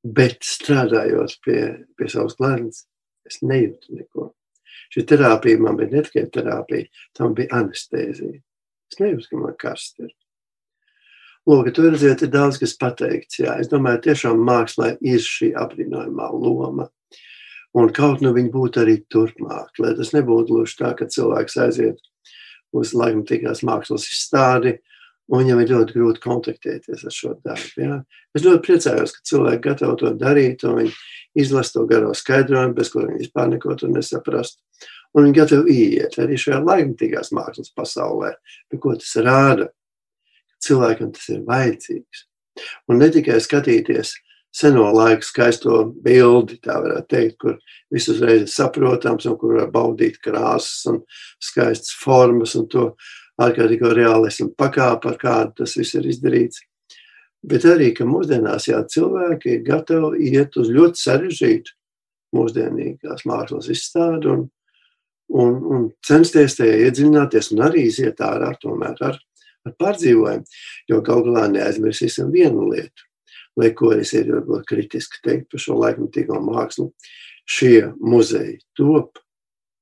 [0.04, 1.60] Bet strādājot pie,
[1.98, 2.86] pie savas gleznas,
[3.26, 4.30] Es nejūtu neko.
[4.94, 8.38] Šī terapija man bija ne tikai terapija, tam bija anestēzija.
[8.88, 10.14] Es nejūtu, ka man karsts ir.
[11.48, 13.40] Lūk, tur redziet, ir daudz kas pateikts.
[13.40, 13.56] Jā.
[13.60, 16.88] Es domāju, tiešām mākslā ir šī apbrīnojamā loma.
[17.76, 22.00] Un kaut nu viņa būtu arī turpmāk, lai tas nebūtu gluži tā, ka cilvēks aiziet
[22.76, 24.78] uz laikmatīgās mākslas izstādi,
[25.28, 27.82] un viņam ir ļoti grūti kontaktēties ar šo darbu.
[27.82, 27.98] Ja?
[28.36, 30.94] Es ļoti priecājos, ka cilvēki gatavi to darīt, un viņi
[31.44, 34.62] izlasa to garo skaidrojumu, bez kura viņi vispār neko tur nesaprast.
[35.16, 38.34] Un viņi gatavi iet arī šajā laikmatīgās mākslas pasaulē,
[38.68, 39.68] pie ko tas rāda.
[40.64, 42.24] Cilvēkam tas ir vajadzīgs.
[42.90, 44.16] Un ne tikai skatīties
[44.54, 47.58] seno laiku skaisto bildi, tā varētu teikt, kur
[47.92, 51.02] viss uzreiz ir saprotams un kur var baudīt krāsas un
[51.42, 52.90] skaistas formas un to
[53.44, 56.62] ārkārtīgi realismu pakāpi, ar kādu tas viss ir izdarīts.
[57.48, 61.76] Bet arī, ka mūsdienās jā, cilvēki ir gatavi iet uz ļoti sarežģītu
[62.34, 64.46] mūsdienīgās mākslas izstādi un,
[65.30, 69.20] un, un censties tajā iedziļināties un arī iziet ārā tomēr ar,
[69.64, 70.58] ar pārdzīvojumu.
[70.90, 73.08] Jo galu galā neaizmirsīsim vienu lietu
[73.58, 76.92] lai ko es ir varbūt kritiski teikt par šo laikmatīgo mākslu,
[77.48, 79.18] šie muzeji top,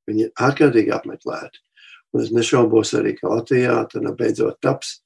[0.08, 1.60] viņi ir ārkārtīgi apmeklēti.
[2.16, 5.00] Un es nešaubos arī, ka Latvijā tad beidzot taps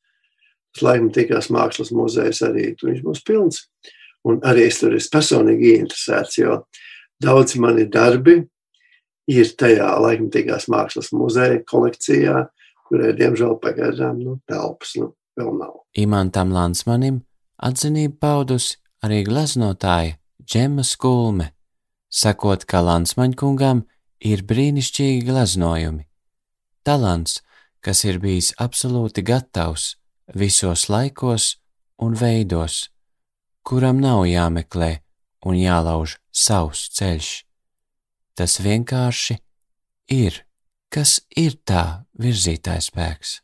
[0.71, 3.65] tas laikmatīgās mākslas muzejs arī, tur būs pilns.
[4.29, 6.61] Un arī es tur esmu personīgi ieinteresēts, jo
[7.23, 8.37] daudz mani darbi
[9.31, 12.45] ir tajā laikmatīgās mākslas muzeja kolekcijā,
[12.87, 15.75] kurai, diemžēl, pagaidām nu, telpas nu, vēl nav.
[15.99, 17.23] Imantam Lansmanim
[17.61, 21.51] Atzinību paudusi arī gleznotāja Džema Skulme,
[22.09, 23.83] sakot, ka Lansmaņkungam
[24.25, 26.10] ir brīnišķīgi gleznojumi.
[26.85, 27.41] Talants,
[27.85, 29.95] kas ir bijis absolūti gatavs
[30.37, 31.57] visos laikos
[32.01, 32.89] un veidos,
[33.67, 34.91] kuram nav jāmeklē
[35.47, 37.31] un jālauž savs ceļš.
[38.37, 39.37] Tas vienkārši
[40.17, 40.43] ir,
[40.89, 43.37] kas ir tā virzītājs spēks.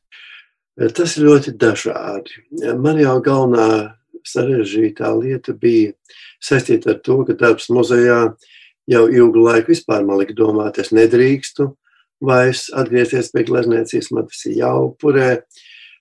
[0.96, 2.42] Tas ir ļoti dažādi.
[2.80, 3.96] Man jau galvenā
[4.26, 5.94] sarežģītā lieta bija
[6.42, 8.20] saistīta ar to, ka darbs muzejā
[8.90, 11.70] jau ilgu laiku vispār man lika domāt, es nedrīkstu
[12.24, 15.30] vairs atgriezties pie glezniecības, man tas ir jāupurē,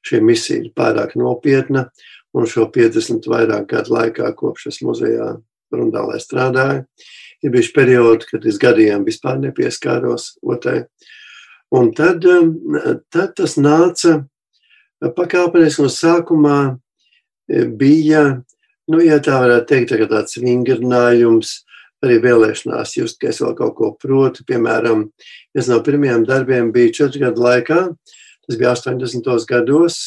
[0.05, 1.89] šī misija ir pārāk nopietna,
[2.35, 5.35] un šo 50 vairāk gadu laikā, kopš es muzejā
[5.73, 6.85] Rundālē strādāju,
[7.43, 10.85] ir bijuši periodi, kad es gadiem vispār nepieskāros otrai.
[11.75, 12.23] Un tad,
[13.11, 14.19] tad tas nāca
[15.01, 16.59] pakāpeniski no sākumā
[17.79, 18.23] bija,
[18.91, 21.64] nu, ja tā varētu teikt, tāds vingrinājums,
[22.07, 24.45] arī vēlēšanās just, ka es vēl kaut ko protu.
[24.47, 25.07] Piemēram,
[25.55, 27.79] viens no pirmajiem darbiem bija četru gadu laikā,
[28.45, 29.31] tas bija 80.
[29.49, 30.01] gados,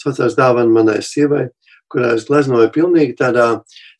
[0.00, 1.48] saucās dāvana manai sievai,
[1.90, 3.48] kurā es gleznoju pilnīgi tādā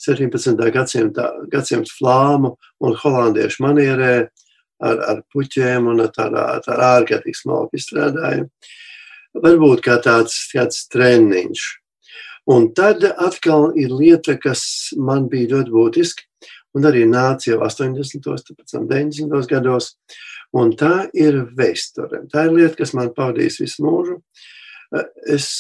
[0.03, 0.55] 17.
[0.75, 2.55] gadsimta, gadsimta flāmu
[2.87, 4.15] un holandiešu manierē
[4.81, 8.49] ar, ar puķiem un ar tādā, tādā ārkārtīgi smalku izstrādājumu.
[9.41, 11.67] Varbūt kā tāds, tāds treniņš.
[12.51, 14.63] Un tad atkal ir lieta, kas
[14.99, 16.30] man bija ļoti būtiska,
[16.77, 18.21] un arī nāca jau 80,
[18.75, 19.95] 90 gados,
[20.57, 22.25] un tā ir vēsture.
[22.31, 24.21] Tā ir lieta, kas man pavadīs visu mūžu.
[25.31, 25.51] Es,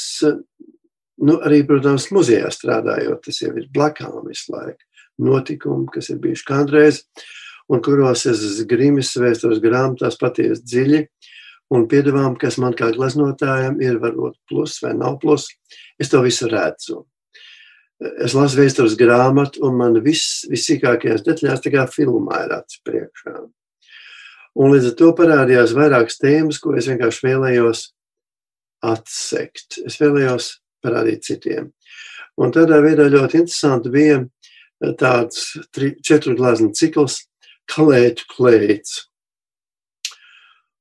[1.22, 4.82] nu, arī, protams, muzejā strādājot, tas jau ir blakām visu laiku.
[5.20, 7.02] Notikumi, kas ir bijuši kādreiz,
[7.68, 11.02] un kuros es grimis vēstures grāmatās patiesi dziļi,
[11.76, 15.50] un piedāvām, kas man kā gleznotājam ir varbūt plus vai nav plus.
[16.00, 17.04] Es to visu redzu.
[18.00, 23.34] Es lasu vēstures grāmatu, un man viss, vissīkākajās detaļās tā kā filmā ir acis priekšā.
[24.60, 27.82] Un līdz ar to parādījās vairākas tēmas, ko es vienkārši vēlējos
[28.88, 29.78] atsekt.
[29.84, 31.70] Es vēlējos parādīt citiem.
[32.40, 34.22] Un tādā veidā ļoti interesanti bija
[34.98, 37.20] tāds tri, četru glazņu cikls,
[37.70, 38.96] kalētu klēts.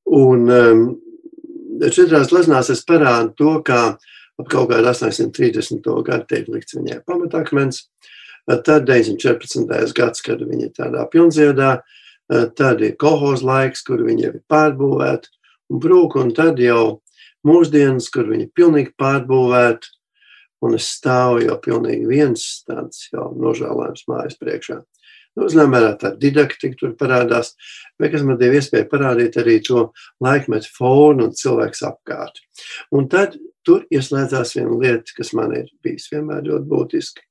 [0.10, 0.86] Un um,
[1.84, 3.84] četrās gleznās es parādu to, kā
[4.40, 5.84] ap kaut kādu 830.
[6.08, 7.86] gadu tiek likts viņai pamatakmens.
[8.50, 9.94] Tad 914.
[9.94, 11.74] gads, kad viņa ir tādā pilnziedā,
[12.58, 15.30] tad ir kolhoz laiks, kur viņa ir pārbūvēta
[15.70, 17.02] un brūk, un tad jau
[17.46, 19.92] mūsdienas, kur viņa ir pilnīgi pārbūvēta,
[20.66, 24.80] un es stāvu jau pilnīgi viens tāds jau nožēlojams mājas priekšā.
[25.38, 27.54] Nu, Zinām, mērā tā didaktika tur parādās,
[28.02, 29.86] bet kas man deva iespēju parādīt arī to
[30.26, 32.42] laikmetu fonu un cilvēks apkārt.
[32.92, 33.38] Un tad
[33.70, 37.26] tur ieslēdzās viena lieta, kas man ir bijis vienmēr ļoti būtiska.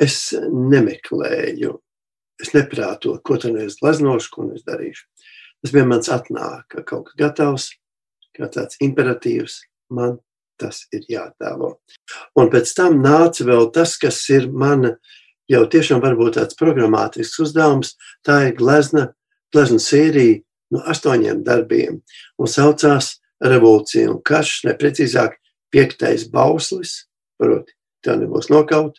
[0.00, 1.74] Es nemeklēju,
[2.40, 5.06] es neprātoju, ko tad es gleznošu, ko es darīšu.
[5.60, 7.70] Tas vienmēr mans atnāk, ka kaut kas gatavs,
[8.36, 9.60] kā tāds imperatīvs,
[9.92, 10.20] man
[10.60, 11.74] tas ir jātēlo.
[12.38, 14.94] Un pēc tam nāca vēl tas, kas ir mana
[15.50, 19.08] jau tiešām varbūt tāds programmātisks uzdevums, tā ir glezna,
[19.52, 20.40] glezna sērija
[20.76, 21.98] no astoņiem darbiem
[22.38, 25.39] un saucās revolūcija un karš, neprecīzāk
[25.72, 27.04] piektais bauslis,
[27.40, 28.98] proti, tā nebūs nokaut,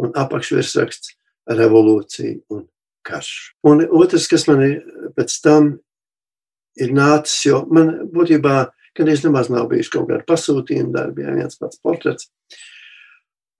[0.00, 1.14] un apakšvirsraksts
[1.50, 2.66] revolūcija un
[3.06, 3.32] karš.
[3.68, 4.78] Un otrs, kas man ir
[5.16, 5.74] pēc tam
[6.80, 8.56] ir nācis, jo man būtībā,
[8.94, 12.30] kad es nemaz nav bijis kaut kāda pasūtījuma darbi, ja viens pats portrets,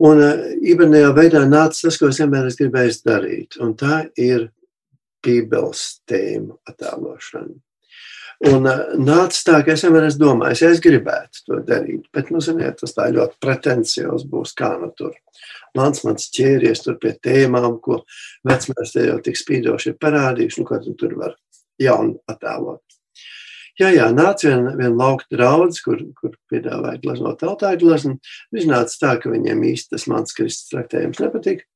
[0.02, 0.18] Un
[0.66, 4.48] ībenajā veidā nāca tas, ko es vienmēr esmu gribējis darīt, un tā ir
[5.24, 7.54] Bībeles tēma attēlošana.
[8.44, 8.66] Un
[9.00, 12.76] nāca tā, ka es vienmēr esmu domājis, ja es gribētu to darīt, bet, nu, ziniet,
[12.80, 15.14] tas tā ļoti pretencios būs, kā nu tur.
[15.78, 18.02] Mans mans ķēries tur pie tēmām, ko
[18.46, 21.38] vecmēs te jau tik spīdoši ir parādījuši, nu, ko tu tur var
[21.80, 22.82] jaunu attēlot.
[23.80, 28.18] Jā, jā, nāca viena vien lauka draudz, kur, kur piedāvāja glaznot tautāju glaznu.
[28.54, 31.66] Viņš nāca tā, ka viņiem īsti tas mans kristus traktējums nepatika.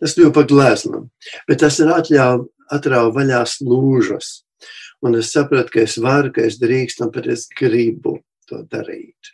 [0.00, 1.02] Tas kļuva par gleznu,
[1.50, 4.45] bet tas ir atļauj, atrauj vaļās lūžas.
[5.06, 8.16] Un es sapratu, ka es varu, ka es drīkstu, un pat es gribu
[8.50, 9.30] to darīt.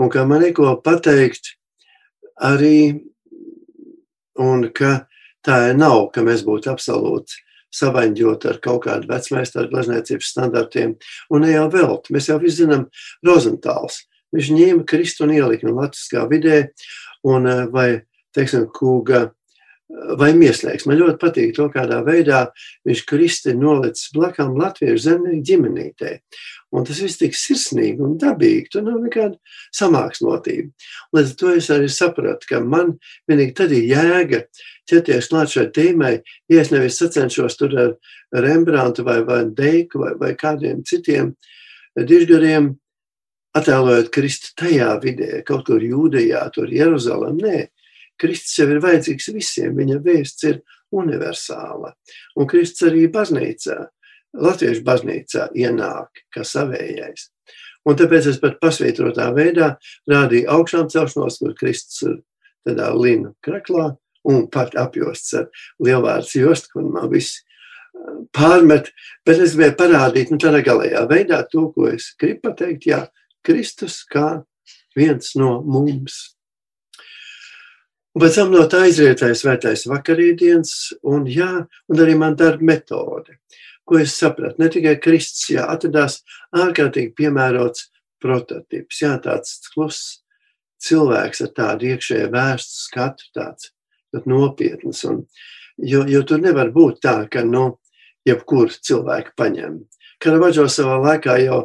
[0.00, 1.52] Un ka man ir ko pateikt
[2.42, 2.98] arī,
[4.40, 5.04] un ka
[5.46, 7.38] tā nav, ka mēs būtu absolūti
[7.74, 10.96] savaņģot ar kaut kādu vecmeistaru glezniecības standartiem.
[11.30, 12.88] Un ne jau vēl, mēs jau visi zinām
[13.26, 14.02] Rozentāls.
[14.34, 16.64] Viņš ņēma Kristu un ielika no latviskā vidē,
[17.26, 17.88] un eh, vai,
[18.34, 19.28] teiksim, kūga
[20.18, 20.86] vai mieslēgs.
[20.86, 22.46] Man ļoti patīk to, kādā veidā
[22.86, 26.12] viņš Kristi nolicis blakām latviešu zemnieku ģimenītē.
[26.70, 29.34] Un tas viss tik sirsnīgi un dabīgi, tur nav nekāda
[29.74, 30.70] samākslotība.
[31.16, 32.92] Līdz ar to es arī sapratu, ka man
[33.30, 34.44] vienīgi tad ir jēga
[34.90, 36.12] ķerties klāt šai tēmai,
[36.50, 37.96] ja es nevis sacenšos tur ar
[38.30, 41.34] Rembrandtu vai, vai Deiku vai, vai kādiem citiem
[41.98, 42.70] dižgariem,
[43.58, 47.40] attēlojot Kristu tajā vidē, kaut kur Jūdejā, tur Jeruzalem.
[47.42, 47.66] Nē,
[48.20, 50.60] Kristus jau ir vajadzīgs visiem, viņa vēsts ir
[50.92, 51.94] universāla.
[52.36, 53.80] Un Kristus arī baznīcā,
[54.40, 57.30] Latviešu baznīcā ienāk kā savējais.
[57.88, 59.72] Un tāpēc es pat pasvītrotā veidā
[60.10, 62.18] rādīju augšām celšanos, kur Kristus ir
[62.68, 63.94] tādā linu kraklā
[64.28, 65.48] un pat apjosts ar
[65.82, 67.40] lielvārds jostu, kur man viss
[68.36, 68.90] pārmet,
[69.26, 73.00] bet es gribēju parādīt, nu tādā galējā veidā to, ko es gribu pateikt, jā,
[73.46, 74.42] Kristus kā
[74.96, 76.36] viens no mums.
[78.10, 80.72] Un pēc tam no tā izrietēja svētais vakarīdienas,
[81.06, 83.36] un, jā, un arī man darba metode,
[83.86, 84.58] ko es sapratu.
[84.58, 86.18] Ne tikai Kristus, jā, atradās
[86.50, 87.86] ārkārtīgi piemērots
[88.22, 90.18] prototips, jā, tāds kluss
[90.82, 93.70] cilvēks ar tādu iekšēju vērstu skatu, tāds
[94.26, 95.04] nopietns.
[95.06, 95.22] Un,
[95.78, 97.76] jo, jo tur nevar būt tā, ka, nu,
[98.26, 99.84] jebkur cilvēku paņem.
[100.20, 101.62] Karavadžo savā laikā jau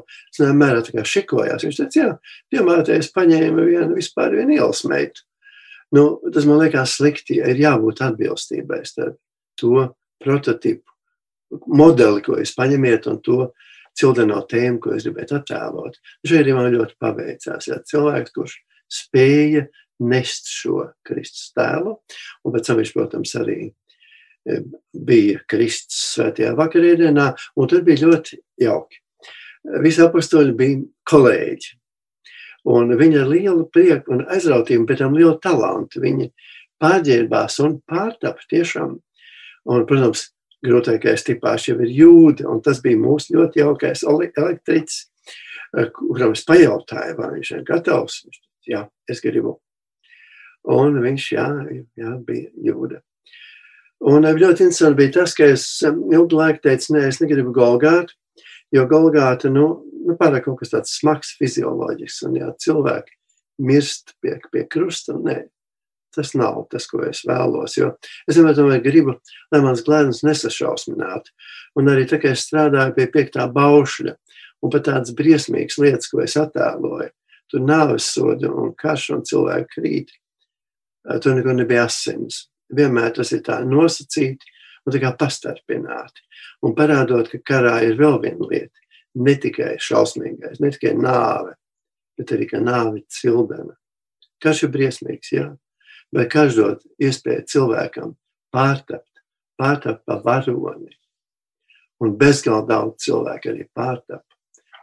[0.56, 1.66] mērā tā kā šikojās.
[1.66, 2.12] Viņš teica, jā,
[2.54, 5.26] piemēram, es paņēmu vienu vispār vienu ielas meitu
[5.96, 7.40] Nu, tas man liekas slikti.
[7.40, 9.20] Ir jābūt atbilstībai starp
[9.60, 9.88] to
[10.24, 10.92] prototipu,
[11.72, 13.50] modeli, ko jūs paņemiet, un to
[13.96, 16.00] cildeno tēmu, ko es gribētu attēlot.
[16.28, 17.70] Šeit man ļoti paveicās.
[17.70, 18.58] Jā, cilvēks, kurš
[18.92, 19.66] spēja
[20.04, 21.96] nest šo Kristus tēlu,
[22.44, 24.60] un pēc tam viņš, protams, arī e,
[24.92, 29.00] bija Kristus svētajā vakarēdienā, un tur bija ļoti jauki.
[29.82, 31.72] Visi apakstoļi bija kolēģi.
[32.66, 36.02] Un viņa ar lielu prieku un aizrautību, bet tam lielu talantu.
[36.02, 36.30] Viņa
[36.82, 38.96] pārģērbās un pārtapa tiešām.
[39.66, 40.30] Un, protams,
[40.66, 44.98] grūtākais tipāšs jau ir jūda, un tas bija mūsu ļoti jaukais elektriķis,
[45.78, 48.24] eh, kuram es pajautāju, vai viņš ir gatavs.
[48.26, 48.42] Viņš
[48.74, 49.60] jā, es gribu.
[50.66, 51.48] Un viņš, jā,
[51.98, 53.02] jā bija jūda.
[54.06, 57.54] Un eh, ļoti interesanti bija tas, ka es eh, ilgu laiku teicu, nē, es negribu
[57.54, 58.18] Golgātu,
[58.76, 59.68] jo Golgāta, nu,
[60.06, 62.24] nu, pārāk kaut kas tāds smags, fizioloģisks.
[62.28, 63.16] Un, ja cilvēki
[63.66, 65.46] mirst pie, pie krusta, nē,
[66.16, 67.76] tas nav tas, ko es vēlos.
[67.80, 67.94] Jo
[68.30, 69.18] es vienmēr gribu,
[69.54, 71.34] lai mans glezniecības nesašausminātu.
[71.80, 74.16] Un arī tā, es strādāju pie piektā baušļa,
[74.64, 77.12] un pat tādas briesmīgas lietas, ko es attēloju,
[77.52, 80.14] tur nāves soda un karš un cilvēku krīt.
[81.22, 82.48] Tur neko nebija asins.
[82.74, 84.55] Vienmēr tas ir tā nosacīti
[85.02, 86.24] kā pastarpināti.
[86.66, 91.56] Un parādot, ka karā ir vēl viena lieta ne tikai šausmīgais, ne tikai nāve,
[92.20, 93.76] bet arī ka nāve cildena.
[94.44, 95.48] Karš ir briesmīgs, jā,
[96.14, 98.14] bet karš dod iespēju cilvēkam
[98.54, 99.24] pārtapt,
[99.60, 100.92] pārtapt pa varoni.
[102.04, 104.28] Un bezgalīgi daudz cilvēku arī pārtapa.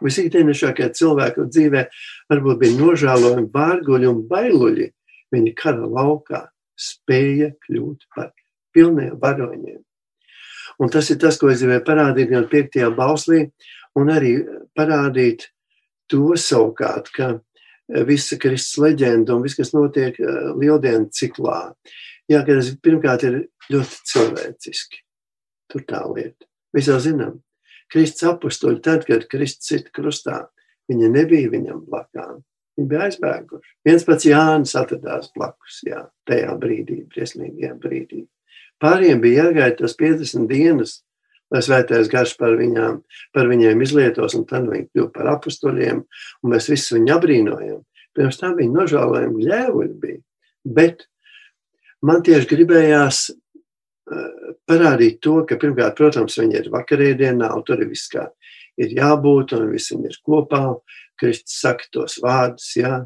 [0.03, 1.83] Visīkdienišākie cilvēku dzīvē
[2.31, 4.89] varbūt bija nožēlojumi, vārguļi un bailuļi.
[5.33, 6.41] Viņi kara laukā
[6.75, 8.33] spēja kļūt par
[8.73, 9.79] pilniem varoņiem.
[10.83, 13.45] Un tas ir tas, ko es gribēju parādīt gan piektajā bauslī,
[13.95, 14.33] un arī
[14.75, 15.47] parādīt
[16.11, 21.61] to savukārt, ka eh, visa Kristus leģenda un viss, kas notiek eh, lieldienu ciklā,
[22.27, 23.39] jā, ka tas pirmkārt ir
[23.71, 25.03] ļoti cilvēciski.
[25.71, 26.49] Tur tā lieta.
[26.75, 27.39] Mēs jau zinām,
[27.93, 30.47] Kristus apstuļi, tad, kad Kristus sit krustā,
[30.91, 32.41] viņa nebija viņam blakām.
[32.75, 33.73] Viņi bija aizbēguši.
[33.85, 38.23] Viens pats Jānis atradās blakus, jā, tajā brīdī, briesmīgajā brīdī.
[38.83, 40.97] Pāriem bija jāgaida tas 50 dienas,
[41.53, 42.99] lai svētais garš par, viņām,
[43.35, 46.03] par viņiem izlietos, un tad viņi kļuva par apstuļiem,
[46.43, 47.81] un mēs visi viņu abrīnojam.
[48.13, 50.19] Pirms tam viņi nožēlojami ļēvuļi bija.
[50.63, 51.07] Bet
[52.05, 57.89] man tieši gribējās uh, parādīt to, ka pirmkārt, protams, viņi ir vakarēdienā, un tur ir
[57.93, 58.27] viss kā
[58.79, 60.65] ir jābūt, un visi ir kopā.
[61.19, 63.03] Kristus saka tos vārdus, jā.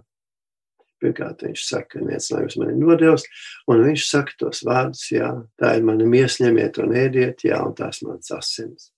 [1.01, 3.25] Pirmkārt, viņš saka, ka viens no jums man ir nodevis,
[3.69, 5.29] un viņš saka tos vārdus, jā,
[5.61, 8.89] tā ir mana miesa, ņemiet un ēdiet, jā, un tās mans asins.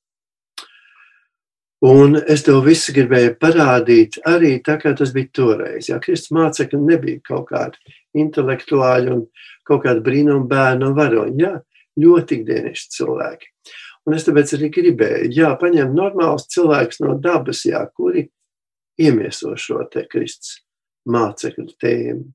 [1.89, 5.87] Un es tev visu gribēju parādīt arī tā, kā tas bija toreiz.
[5.87, 9.21] Jā, Kristus mācekļi nebija kaut kādi intelektuāļi un
[9.67, 11.45] kaut kādi brīnum bērnu un varoņi.
[11.45, 11.53] Jā,
[11.99, 13.51] ļoti ikdienišķi cilvēki.
[14.07, 18.27] Un es tāpēc arī gribēju, jā, paņemt normālus cilvēkus no dabas, jā, kuri
[18.99, 20.59] iemieso šo te Kristus
[21.11, 22.27] mācekļu tēmu.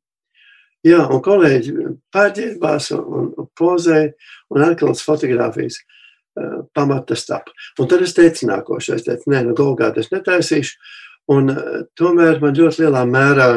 [0.85, 1.75] Jā, un kolēģi
[2.13, 4.11] pārģērbās un, un pozēja
[4.53, 7.49] un atkal fotografijas uh, pamata stap.
[7.81, 10.77] Un tad es teicu nākošais, es teicu, nē, nu Golgāt es netaisīšu,
[11.33, 13.49] un uh, tomēr man ļoti lielā mērā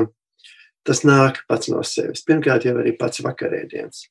[0.88, 2.24] tas nāk pats no sevis.
[2.24, 4.05] Pirmkārt jau arī pats vakarēdienas.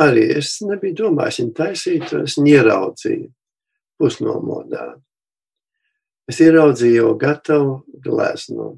[0.00, 3.28] Arī es nebiju domājis viņu taisīt, es viņu ieraudzīju
[4.00, 4.88] pusnomodā.
[6.28, 8.74] Es ieraudzīju jau gatavu gleznu.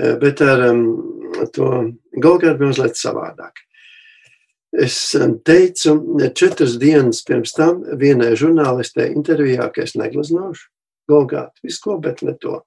[0.00, 0.64] Eh, bet ar
[1.54, 1.70] to
[2.18, 3.62] Golgāru bija mazliet savādāk.
[4.74, 4.96] Es
[5.46, 5.94] teicu
[6.34, 10.66] četras dienas pirms tam vienai žurnālistē intervijā, ka es negleznošu
[11.10, 12.62] Golgātu, visu ko, bet ne to.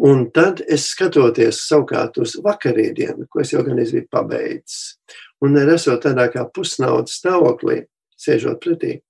[0.00, 5.00] Un tad es skatoties savukārt uz vakarīdienu, ko es jau gan biju pabeidzis,
[5.42, 7.82] un esot tādā kā pusnaudas stāvoklī,
[8.16, 9.00] sēžot pretī,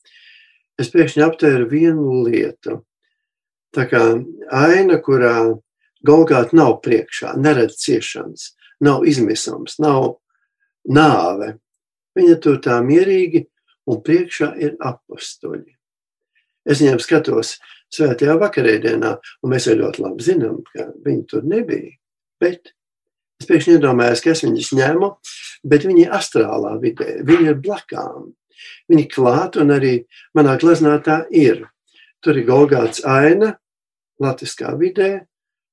[0.81, 2.81] es pēkšņi aptēru vienu lietu
[3.77, 4.03] tā kā
[4.51, 5.53] aina, kurā
[6.07, 10.17] Golgāta nav priekšā, neredz ciešanas, nav izmisums, nav
[10.89, 11.55] nāve.
[12.17, 13.45] Viņa tur tā mierīgi
[13.91, 15.77] un priekšā ir apstuļi.
[16.69, 17.55] Es viņiem skatos
[17.95, 21.95] svētajā vakarēdienā, un mēs jau ļoti labi zinām, ka viņi tur nebija.
[22.41, 22.73] Bet
[23.41, 25.11] es pēkšņi iedomājos, ka es viņus ņemu,
[25.73, 28.31] bet viņi ir astrālā vidē, viņi ir blakām.
[28.93, 29.95] Viņi klāt, un arī
[30.37, 31.65] manā gleznā tā ir.
[32.21, 33.55] Tur ir Golgāts aina,
[34.21, 35.25] latviskā vidē,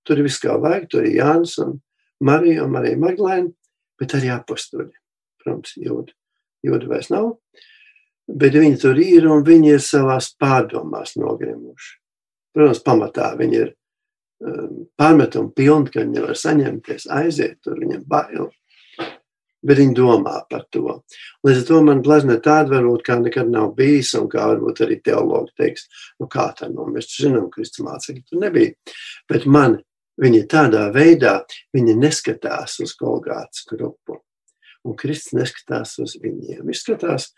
[0.08, 1.78] tur ir viss kā vajag, tur ir Jānis un
[2.24, 3.51] Marija un Marija Magdalēna,
[3.99, 4.91] bet arī apustuļi.
[5.43, 6.16] Protams, jūda,
[6.66, 7.34] jūda vairs nav,
[8.28, 11.97] bet viņi tur ir un viņi ir savās pārdomās nogrimuši.
[12.58, 13.74] Protams, pamatā viņi ir
[14.41, 18.49] um, pārmetumi pilni, ka viņi var saņemties, aiziet tur, viņam bail
[19.68, 20.99] bet viņi domā par to.
[21.45, 24.99] Līdz ar to man glezna tāda varbūt kā nekad nav bijis, un kā varbūt arī
[25.03, 25.88] teologi teiks,
[26.22, 28.76] nu kā tā, nu mēs zinām, Kristus mācekļi tur nebija.
[29.30, 29.80] Bet man
[30.22, 31.39] viņi tādā veidā,
[31.76, 34.22] viņi neskatās uz Golgāts grupu,
[34.86, 36.63] un Kristus neskatās uz viņiem.
[36.68, 37.30] Viņš skatās,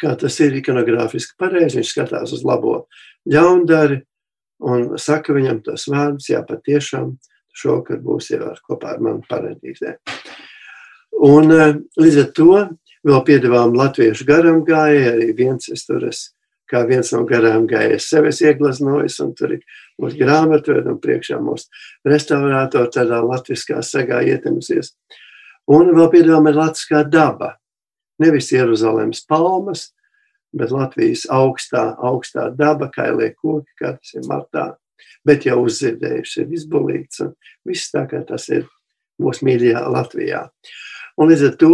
[0.00, 2.84] kā tas ir ikonogrāfiski pareizi, viņš skatās uz labo
[3.28, 4.02] ļaundari,
[4.68, 7.16] un saka viņam tos vārdus, jā, patiešām
[7.58, 9.96] šokar būs jau ar kopā ar mani paradīzē.
[11.26, 12.50] Un eh, līdz ar to
[13.08, 16.37] vēl piedāvājām latviešu garām gājēju, arī viens es tur esmu,
[16.70, 19.62] kā viens no garām gājējiem sevis ieglaznojis, un tur ir
[20.00, 21.68] mūsu grāmatvedi un priekšā mūsu
[22.08, 24.94] restaurātori tādā latviskā sagā ietemsies.
[25.68, 27.54] Un vēl piedāvājām ir latviskā daba.
[28.18, 29.90] Nevis Jeruzalemes palmas,
[30.56, 34.72] bet Latvijas augstā, augstā daba, kailie koki, kā tas ir martā,
[35.26, 37.34] bet jau uzzirdējuši, ir izbulīts un
[37.68, 38.66] viss tā, kā tas ir
[39.22, 40.42] mūsu mīļajā Latvijā.
[41.18, 41.70] Un līdz ar to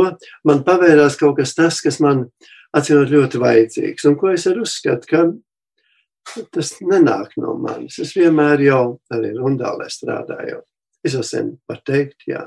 [0.49, 2.27] man pavērās kaut kas tas, kas man
[2.75, 4.07] atcīmot ļoti vajadzīgs.
[4.11, 7.99] Un ko es arī uzskatu, ka tas nenāk no manis.
[8.03, 10.63] Es vienmēr jau arī rundālē strādāju.
[11.05, 12.47] Es jau sen varu teikt, jā,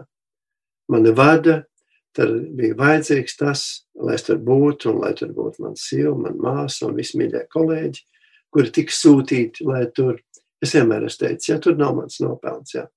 [0.89, 1.61] mani vada,
[2.17, 3.65] tad bija vajadzīgs tas,
[4.01, 7.43] lai es tur būtu, un lai tur būtu mana sieva, mana māsa un visi mīļie
[7.53, 8.01] kolēģi,
[8.53, 10.17] kuri tika sūtīti, lai tur,
[10.63, 12.87] es vienmēr esmu teicis, ja tur nav mans nopelns, jā.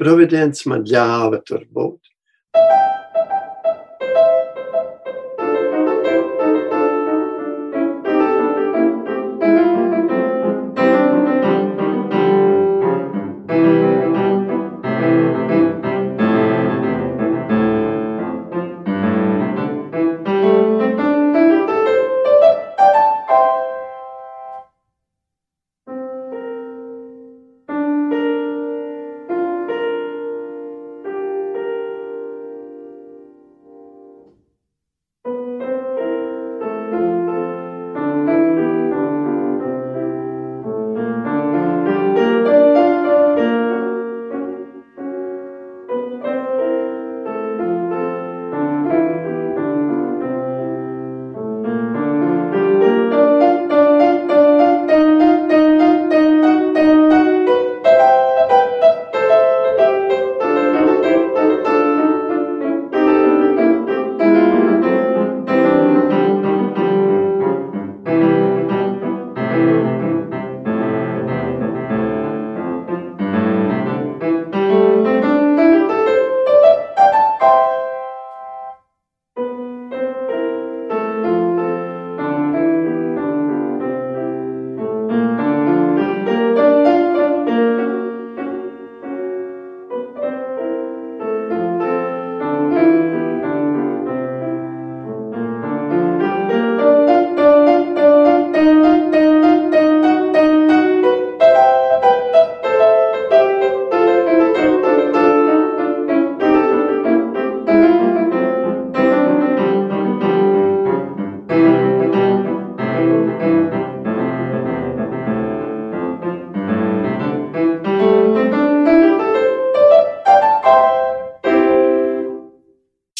[0.00, 2.14] Providents man ļāva tur būt.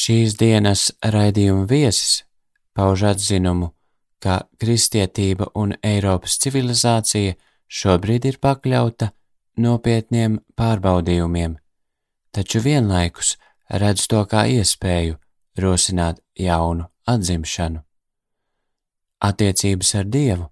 [0.00, 2.22] Šīs dienas raidījuma viesis
[2.76, 3.72] pauž atzinumu,
[4.22, 7.34] ka kristietība un Eiropas civilizācija
[7.80, 9.10] šobrīd ir pakļauta
[9.60, 11.58] nopietniem pārbaudījumiem,
[12.32, 13.34] taču vienlaikus
[13.82, 15.18] redz to kā iespēju
[15.60, 17.84] rosināt jaunu atzimšanu.
[19.20, 20.46] Attiecības ar Dievu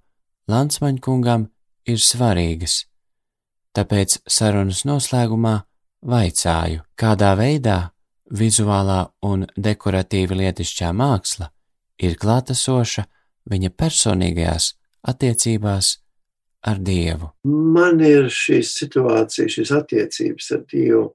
[0.48, 1.48] Lansmaņkungam
[1.88, 2.82] ir svarīgas,
[3.76, 5.54] tāpēc sarunas noslēgumā
[6.04, 7.78] vaicāju, kādā veidā
[8.30, 11.50] vizuālā un dekoratīva lietišķā māksla
[12.02, 13.06] ir klātesoša
[13.48, 14.72] viņa personīgajās
[15.08, 15.94] attiecībās
[16.68, 17.30] ar Dievu.
[17.44, 21.06] Man ir šīs situācijas, šīs attiecības ar Dievu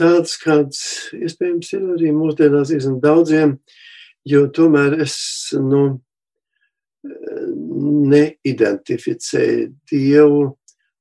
[0.00, 0.80] tāds, kāds
[1.16, 3.56] iespējams ir arī mūsdienās diezgan daudziem,
[4.28, 5.16] jo tomēr es
[5.56, 6.00] nu,
[8.10, 10.44] neidentificēju Dievu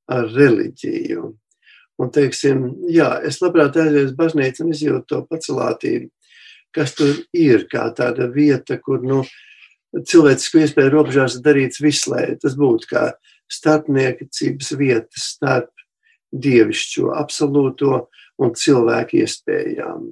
[0.10, 1.24] ar reliģiju.
[2.00, 6.08] Un, teiksim, jā, es labprāt aizietu uz baznīcu un izjūtu to pacelātību,
[6.76, 9.26] kas tur ir, kā tāda vieta, kur, nu,
[9.98, 13.04] cilvēcisku iespēju robežās darīts viss, lai tas būtu kā
[13.52, 15.74] starpniecības vieta starp
[16.32, 18.06] dievišķo, absolūto
[18.40, 20.10] un cilvēku iespējām.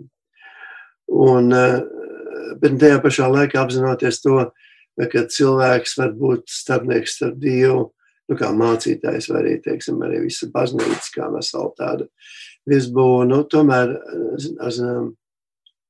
[1.08, 1.54] Un,
[2.60, 4.50] bet tajā pašā laikā apzinoties to,
[4.98, 7.92] ka cilvēks var būt starpnieks starp Dievu
[8.28, 12.08] nu, kā mācītājs, vai arī, teiksim, arī visa baznīca, kā vesela tāda
[12.68, 15.14] visbūva, nu, tomēr ar zinām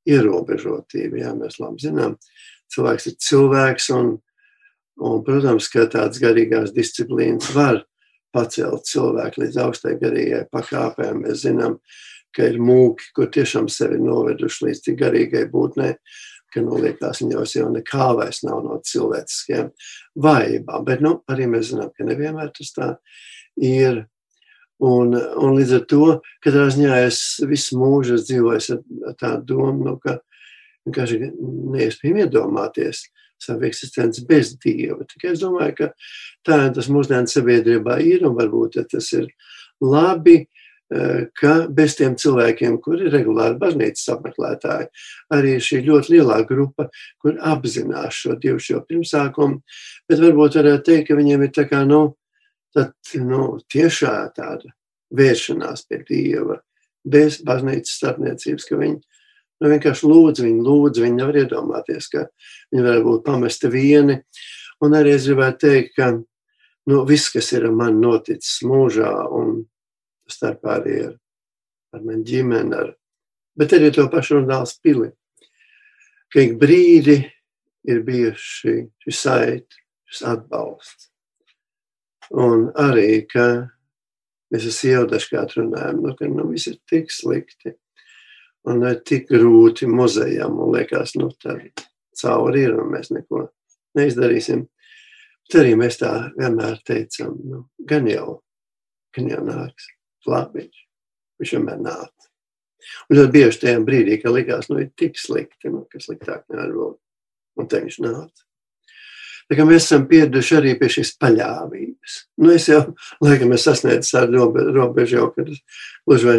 [0.07, 2.15] ierobežotību, jā, mēs labi zinām,
[2.73, 4.15] cilvēks ir cilvēks, un,
[5.03, 7.83] un protams, ka tāds garīgās disciplīnas var
[8.35, 11.23] pacelt cilvēku līdz augstai garīgai pakāpēm.
[11.25, 11.77] Mēs zinām,
[12.35, 15.95] ka ir mūki, kur tiešām sevi noveduši līdz tik garīgai būtnei,
[16.53, 19.71] ka liekas, viņos jau nekā vairs nav no cilvēciskiem
[20.23, 20.85] vājībām.
[20.87, 22.93] Bet nu, arī mēs zinām, ka nevienmēr tas tā
[23.61, 24.05] ir.
[24.77, 26.07] Un, un līdz ar to,
[26.45, 27.19] katrā ziņā es
[27.49, 30.19] visu mūžu dzīvoju ar, tādu domu, nu, ka
[30.85, 31.31] vienkārši
[31.73, 33.07] neiespējami iedomāties
[33.41, 35.05] savu eksistenci bez dieva.
[35.09, 35.89] Tikai es domāju, ka
[36.45, 39.27] tā tas mūsdienu sabiedrībā ir un varbūt tas ir
[39.81, 40.43] labi,
[40.87, 44.87] ka bez tiem cilvēkiem, kuri ir regulāri baznīcas apmeklētāji,
[45.35, 46.87] arī šī ļoti lielā grupa,
[47.19, 49.59] kur apzinās šo dievšķo pirmsākumu,
[50.07, 52.15] bet varbūt varētu teikt, ka viņiem ir tā kā, nu,
[52.75, 54.71] tad, nu, tiešā tāda
[55.17, 56.61] vēršanās pie Dieva,
[57.07, 62.27] bez baznīcas starpniecības, ka viņi nu, vienkārši lūdz viņu, lūdz viņu, nevar iedomāties, ka
[62.71, 64.21] viņi var būt pamesti vieni.
[64.83, 69.63] Un arī es gribētu teikt, ka nu, viss, kas ir man noticis mūžā un
[70.31, 71.15] starpā arī ar,
[71.95, 72.93] ar mani ģimeni, ar,
[73.57, 75.11] bet arī to pašu runāls pili.
[76.33, 77.21] Ka ik brīdi
[77.87, 81.09] ir bijuši šī saiti, šis atbalsts.
[82.35, 83.47] Un arī, ka
[84.51, 87.77] mēs ar sievu dažkārt runājam, nu, ka nu, viss ir tik slikti
[88.67, 91.55] un ir tik grūti muzejam un liekas, nu, tā
[92.19, 93.45] cauri ir un mēs neko
[93.95, 94.65] neizdarīsim.
[95.47, 98.41] Bet arī mēs tā vienmēr teicam, nu, gan jau,
[99.15, 99.87] gan jau nāks
[100.25, 100.67] labi.
[101.37, 102.27] Viņš vienmēr nāca.
[103.07, 106.73] Un ļoti bieži tajā brīdī, kad likās, nu, ir tik slikti, nu, ka sliktāk nevar
[106.73, 106.99] būt.
[107.57, 108.43] Un te viņš nāca.
[109.47, 112.15] Tā kā mēs esam pieraduši arī pie šīs paļāvības.
[112.43, 112.81] Nu, es jau,
[113.23, 115.61] laikam, es sasniedzu tādu robežu jau, kad es
[116.03, 116.37] gluži vai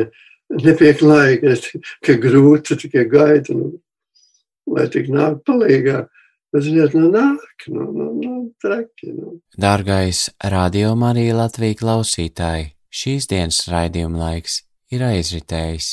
[0.66, 3.72] nepieklāju, ka, ka grūti tikai gaida, nu,
[4.68, 6.06] lai tik nāk palīgā.
[6.52, 9.34] Bet, ziniet, nu nāk, nu, nu, nu traki, nu.
[9.60, 12.77] Dārgais Radio Marija Latvija klausītāji!
[12.90, 14.62] Šīs dienas raidījuma laiks
[14.92, 15.88] ir aizritējis.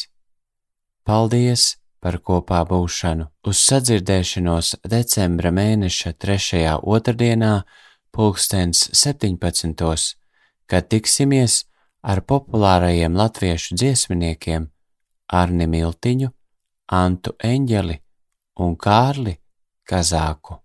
[1.06, 6.64] Paldies par kopā būšanu uz sadzirdēšanos decembra mēneša 3.
[6.82, 7.54] otrdienā,
[8.16, 10.16] pulkstens 17.
[10.66, 11.64] kad tiksimies
[12.02, 14.70] ar populārajiem latviešu dziesminiekiem
[15.34, 16.30] Arni Miltiņu,
[16.94, 17.98] Antu Eņģeli
[18.62, 19.34] un Kārli
[19.90, 20.65] Kazāku.